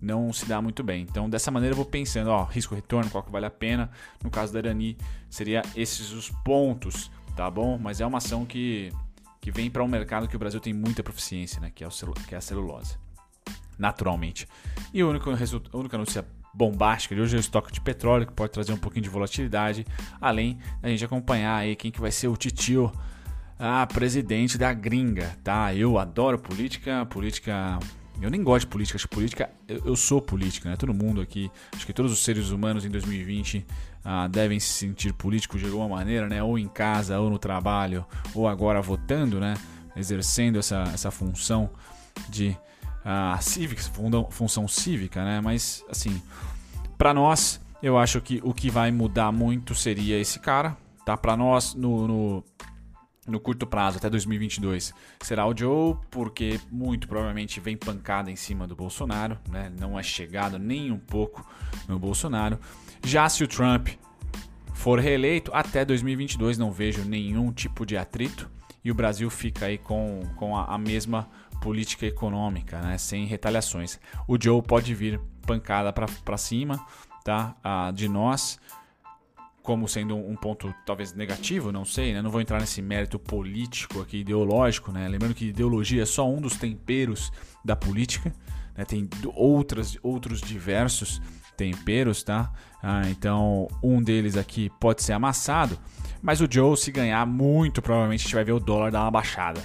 não 0.00 0.32
se 0.32 0.44
dá 0.44 0.60
muito 0.60 0.82
bem. 0.82 1.02
Então, 1.02 1.28
dessa 1.30 1.50
maneira 1.50 1.72
eu 1.72 1.76
vou 1.76 1.86
pensando, 1.86 2.28
ó, 2.28 2.44
risco 2.44 2.74
retorno, 2.74 3.10
qual 3.10 3.24
que 3.24 3.32
vale 3.32 3.46
a 3.46 3.50
pena. 3.50 3.90
No 4.22 4.30
caso 4.30 4.52
da 4.52 4.58
Irani, 4.58 4.98
seria 5.30 5.62
esses 5.74 6.12
os 6.12 6.30
pontos, 6.30 7.10
tá 7.34 7.50
bom? 7.50 7.78
Mas 7.78 8.00
é 8.00 8.06
uma 8.06 8.18
ação 8.18 8.44
que 8.44 8.92
que 9.40 9.50
vem 9.50 9.70
para 9.70 9.84
um 9.84 9.88
mercado 9.88 10.26
que 10.26 10.34
o 10.34 10.38
Brasil 10.38 10.58
tem 10.58 10.72
muita 10.72 11.02
proficiência, 11.02 11.60
né? 11.60 11.70
Que 11.74 11.84
é, 11.84 11.86
o 11.86 11.90
que 12.26 12.34
é 12.34 12.38
a 12.38 12.40
celulose, 12.40 12.96
naturalmente. 13.78 14.46
E 14.92 15.00
a 15.00 15.06
única, 15.06 15.30
a 15.30 15.76
única 15.76 15.98
notícia 15.98 16.26
bombástica 16.54 17.14
de 17.14 17.20
hoje 17.20 17.34
é 17.34 17.38
o 17.38 17.40
estoque 17.40 17.72
de 17.72 17.80
petróleo, 17.80 18.26
que 18.26 18.32
pode 18.32 18.52
trazer 18.52 18.72
um 18.72 18.76
pouquinho 18.76 19.02
de 19.02 19.08
volatilidade, 19.08 19.84
além 20.20 20.58
da 20.80 20.88
gente 20.88 21.04
acompanhar 21.04 21.56
aí 21.56 21.74
quem 21.74 21.90
que 21.90 22.00
vai 22.00 22.12
ser 22.12 22.28
o 22.28 22.36
titio 22.36 22.92
a 23.58 23.86
presidente 23.86 24.58
da 24.58 24.72
gringa, 24.72 25.36
tá? 25.42 25.74
Eu 25.74 25.98
adoro 25.98 26.38
política, 26.38 27.06
política. 27.06 27.78
Eu 28.20 28.30
nem 28.30 28.42
gosto 28.42 28.66
de 28.66 28.66
política, 28.68 28.96
acho 28.96 29.08
que 29.08 29.14
política. 29.14 29.50
Eu, 29.66 29.82
eu 29.86 29.96
sou 29.96 30.20
política, 30.20 30.70
né? 30.70 30.76
Todo 30.76 30.92
mundo 30.92 31.20
aqui, 31.20 31.50
acho 31.74 31.86
que 31.86 31.92
todos 31.92 32.12
os 32.12 32.22
seres 32.22 32.50
humanos 32.50 32.84
em 32.84 32.90
2020 32.90 33.64
ah, 34.04 34.28
devem 34.28 34.58
se 34.60 34.68
sentir 34.68 35.12
políticos 35.12 35.60
de 35.60 35.66
alguma 35.66 35.88
maneira, 35.88 36.28
né? 36.28 36.42
Ou 36.42 36.58
em 36.58 36.68
casa, 36.68 37.18
ou 37.18 37.30
no 37.30 37.38
trabalho, 37.38 38.04
ou 38.34 38.48
agora 38.48 38.80
votando, 38.82 39.40
né? 39.40 39.54
Exercendo 39.96 40.58
essa, 40.58 40.82
essa 40.92 41.10
função 41.10 41.70
de 42.28 42.56
ah, 43.04 43.38
cívica, 43.40 43.82
função 44.30 44.66
cívica, 44.66 45.24
né? 45.24 45.40
Mas, 45.40 45.84
assim, 45.90 46.22
para 46.96 47.12
nós, 47.12 47.60
eu 47.82 47.98
acho 47.98 48.20
que 48.20 48.40
o 48.42 48.54
que 48.54 48.70
vai 48.70 48.90
mudar 48.90 49.30
muito 49.30 49.74
seria 49.74 50.18
esse 50.18 50.38
cara, 50.40 50.76
tá? 51.04 51.16
Para 51.16 51.36
nós, 51.36 51.74
no, 51.74 52.08
no 52.08 52.44
no 53.26 53.40
curto 53.40 53.66
prazo, 53.66 53.96
até 53.96 54.10
2022, 54.10 54.92
será 55.20 55.46
o 55.46 55.56
Joe, 55.56 55.96
porque 56.10 56.60
muito 56.70 57.08
provavelmente 57.08 57.58
vem 57.58 57.76
pancada 57.76 58.30
em 58.30 58.36
cima 58.36 58.66
do 58.66 58.76
Bolsonaro, 58.76 59.38
né? 59.48 59.72
não 59.78 59.98
é 59.98 60.02
chegado 60.02 60.58
nem 60.58 60.92
um 60.92 60.98
pouco 60.98 61.46
no 61.88 61.98
Bolsonaro. 61.98 62.58
Já 63.02 63.28
se 63.28 63.42
o 63.42 63.48
Trump 63.48 63.88
for 64.74 64.98
reeleito, 64.98 65.50
até 65.54 65.84
2022 65.84 66.58
não 66.58 66.70
vejo 66.70 67.02
nenhum 67.04 67.50
tipo 67.50 67.86
de 67.86 67.96
atrito 67.96 68.50
e 68.84 68.90
o 68.90 68.94
Brasil 68.94 69.30
fica 69.30 69.66
aí 69.66 69.78
com, 69.78 70.20
com 70.36 70.56
a, 70.56 70.74
a 70.74 70.78
mesma 70.78 71.28
política 71.64 72.04
econômica, 72.04 72.78
né? 72.80 72.98
sem 72.98 73.24
retaliações. 73.24 73.98
O 74.28 74.36
Joe 74.40 74.62
pode 74.62 74.94
vir 74.94 75.18
pancada 75.46 75.92
para 75.92 76.36
cima 76.36 76.84
tá? 77.24 77.56
Ah, 77.64 77.90
de 77.92 78.06
nós 78.06 78.60
como 79.62 79.88
sendo 79.88 80.14
um 80.14 80.36
ponto 80.36 80.74
talvez 80.84 81.14
negativo, 81.14 81.72
não 81.72 81.86
sei, 81.86 82.12
né? 82.12 82.20
Não 82.20 82.30
vou 82.30 82.42
entrar 82.42 82.60
nesse 82.60 82.82
mérito 82.82 83.18
político 83.18 84.02
aqui, 84.02 84.18
ideológico, 84.18 84.92
né? 84.92 85.08
Lembrando 85.08 85.34
que 85.34 85.46
ideologia 85.46 86.02
é 86.02 86.06
só 86.06 86.28
um 86.28 86.38
dos 86.38 86.54
temperos 86.56 87.32
da 87.64 87.74
política, 87.74 88.30
né? 88.76 88.84
Tem 88.84 89.08
outras, 89.34 89.96
outros 90.02 90.42
diversos 90.42 91.18
temperos, 91.56 92.22
tá? 92.22 92.52
Ah, 92.82 93.08
então, 93.08 93.66
um 93.82 94.02
deles 94.02 94.36
aqui 94.36 94.70
pode 94.78 95.02
ser 95.02 95.14
amassado, 95.14 95.78
mas 96.20 96.42
o 96.42 96.48
Joe, 96.50 96.76
se 96.76 96.92
ganhar, 96.92 97.24
muito 97.24 97.80
provavelmente 97.80 98.20
a 98.20 98.24
gente 98.24 98.34
vai 98.34 98.44
ver 98.44 98.52
o 98.52 98.60
dólar 98.60 98.90
dar 98.90 99.00
uma 99.00 99.10
baixada, 99.10 99.64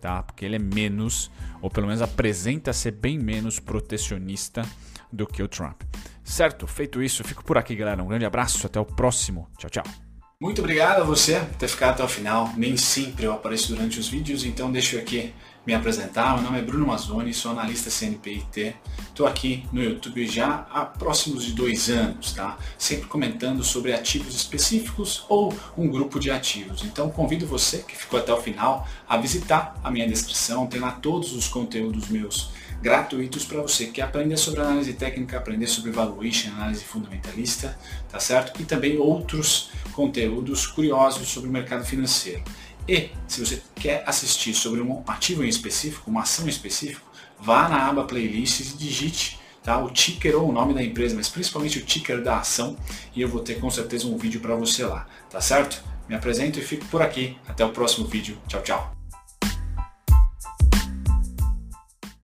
tá? 0.00 0.22
Porque 0.22 0.44
ele 0.44 0.56
é 0.56 0.58
menos, 0.58 1.30
ou 1.60 1.70
pelo 1.70 1.86
menos 1.86 2.02
apresenta 2.02 2.72
ser 2.72 2.92
bem 2.92 3.18
menos 3.18 3.60
protecionista 3.60 4.62
do 5.12 5.26
que 5.26 5.42
o 5.42 5.48
Trump. 5.48 5.82
Certo? 6.24 6.66
Feito 6.66 7.02
isso, 7.02 7.24
fico 7.24 7.44
por 7.44 7.58
aqui, 7.58 7.74
galera. 7.74 8.02
Um 8.02 8.08
grande 8.08 8.24
abraço, 8.24 8.66
até 8.66 8.78
o 8.78 8.84
próximo. 8.84 9.48
Tchau, 9.58 9.70
tchau. 9.70 9.84
Muito 10.40 10.60
obrigado 10.60 11.02
a 11.02 11.04
você 11.04 11.38
por 11.40 11.56
ter 11.56 11.68
ficado 11.68 11.90
até 11.90 12.04
o 12.04 12.08
final. 12.08 12.50
Nem 12.56 12.76
sempre 12.76 13.24
eu 13.24 13.32
apareço 13.32 13.68
durante 13.74 14.00
os 14.00 14.08
vídeos, 14.08 14.44
então 14.44 14.72
deixo 14.72 14.96
aqui 14.96 15.34
me 15.66 15.74
apresentar. 15.74 16.34
Meu 16.34 16.44
nome 16.44 16.58
é 16.58 16.62
Bruno 16.62 16.86
Mazzoni, 16.86 17.34
sou 17.34 17.52
analista 17.52 17.90
CNPIT. 17.90 18.74
Estou 19.10 19.26
aqui 19.26 19.64
no 19.72 19.82
YouTube 19.82 20.26
já 20.26 20.66
há 20.70 20.84
próximos 20.86 21.44
de 21.44 21.52
dois 21.52 21.90
anos, 21.90 22.32
tá? 22.32 22.56
Sempre 22.78 23.06
comentando 23.06 23.62
sobre 23.62 23.92
ativos 23.92 24.34
específicos 24.34 25.24
ou 25.28 25.52
um 25.76 25.88
grupo 25.88 26.18
de 26.18 26.30
ativos. 26.30 26.84
Então 26.84 27.10
convido 27.10 27.44
você 27.44 27.78
que 27.78 27.94
ficou 27.94 28.18
até 28.18 28.32
o 28.32 28.40
final 28.40 28.88
a 29.06 29.18
visitar 29.18 29.78
a 29.82 29.90
minha 29.90 30.08
descrição. 30.08 30.66
Tem 30.66 30.80
lá 30.80 30.92
todos 30.92 31.34
os 31.34 31.48
conteúdos 31.48 32.08
meus 32.08 32.50
gratuitos 32.80 33.44
para 33.44 33.60
você 33.60 33.88
que 33.88 34.00
aprender 34.00 34.36
sobre 34.38 34.60
análise 34.60 34.94
técnica, 34.94 35.36
aprender 35.36 35.66
sobre 35.66 35.90
valuation, 35.90 36.50
análise 36.52 36.84
fundamentalista, 36.84 37.78
tá 38.08 38.18
certo? 38.18 38.62
E 38.62 38.64
também 38.64 38.96
outros 38.96 39.70
conteúdos 39.92 40.66
curiosos 40.66 41.28
sobre 41.28 41.50
o 41.50 41.52
mercado 41.52 41.84
financeiro. 41.84 42.42
E 42.88 43.10
se 43.28 43.44
você 43.44 43.62
quer 43.74 44.02
assistir 44.06 44.54
sobre 44.54 44.80
um 44.80 45.02
ativo 45.06 45.44
em 45.44 45.48
específico, 45.48 46.10
uma 46.10 46.22
ação 46.22 46.46
em 46.46 46.48
específico, 46.48 47.09
vá 47.42 47.68
na 47.68 47.88
aba 47.88 48.04
playlists 48.04 48.72
e 48.72 48.76
digite 48.76 49.40
tá, 49.62 49.78
o 49.78 49.90
ticker 49.90 50.36
ou 50.36 50.48
o 50.48 50.52
nome 50.52 50.74
da 50.74 50.82
empresa, 50.82 51.14
mas 51.14 51.28
principalmente 51.28 51.78
o 51.78 51.84
ticker 51.84 52.22
da 52.22 52.38
ação 52.38 52.76
e 53.14 53.20
eu 53.20 53.28
vou 53.28 53.40
ter 53.40 53.60
com 53.60 53.70
certeza 53.70 54.06
um 54.06 54.16
vídeo 54.16 54.40
para 54.40 54.54
você 54.54 54.84
lá, 54.84 55.06
tá 55.28 55.40
certo? 55.40 55.82
Me 56.08 56.16
apresento 56.16 56.58
e 56.58 56.62
fico 56.62 56.84
por 56.86 57.00
aqui. 57.02 57.36
Até 57.46 57.64
o 57.64 57.70
próximo 57.70 58.04
vídeo. 58.04 58.36
Tchau, 58.48 58.62
tchau. 58.62 58.99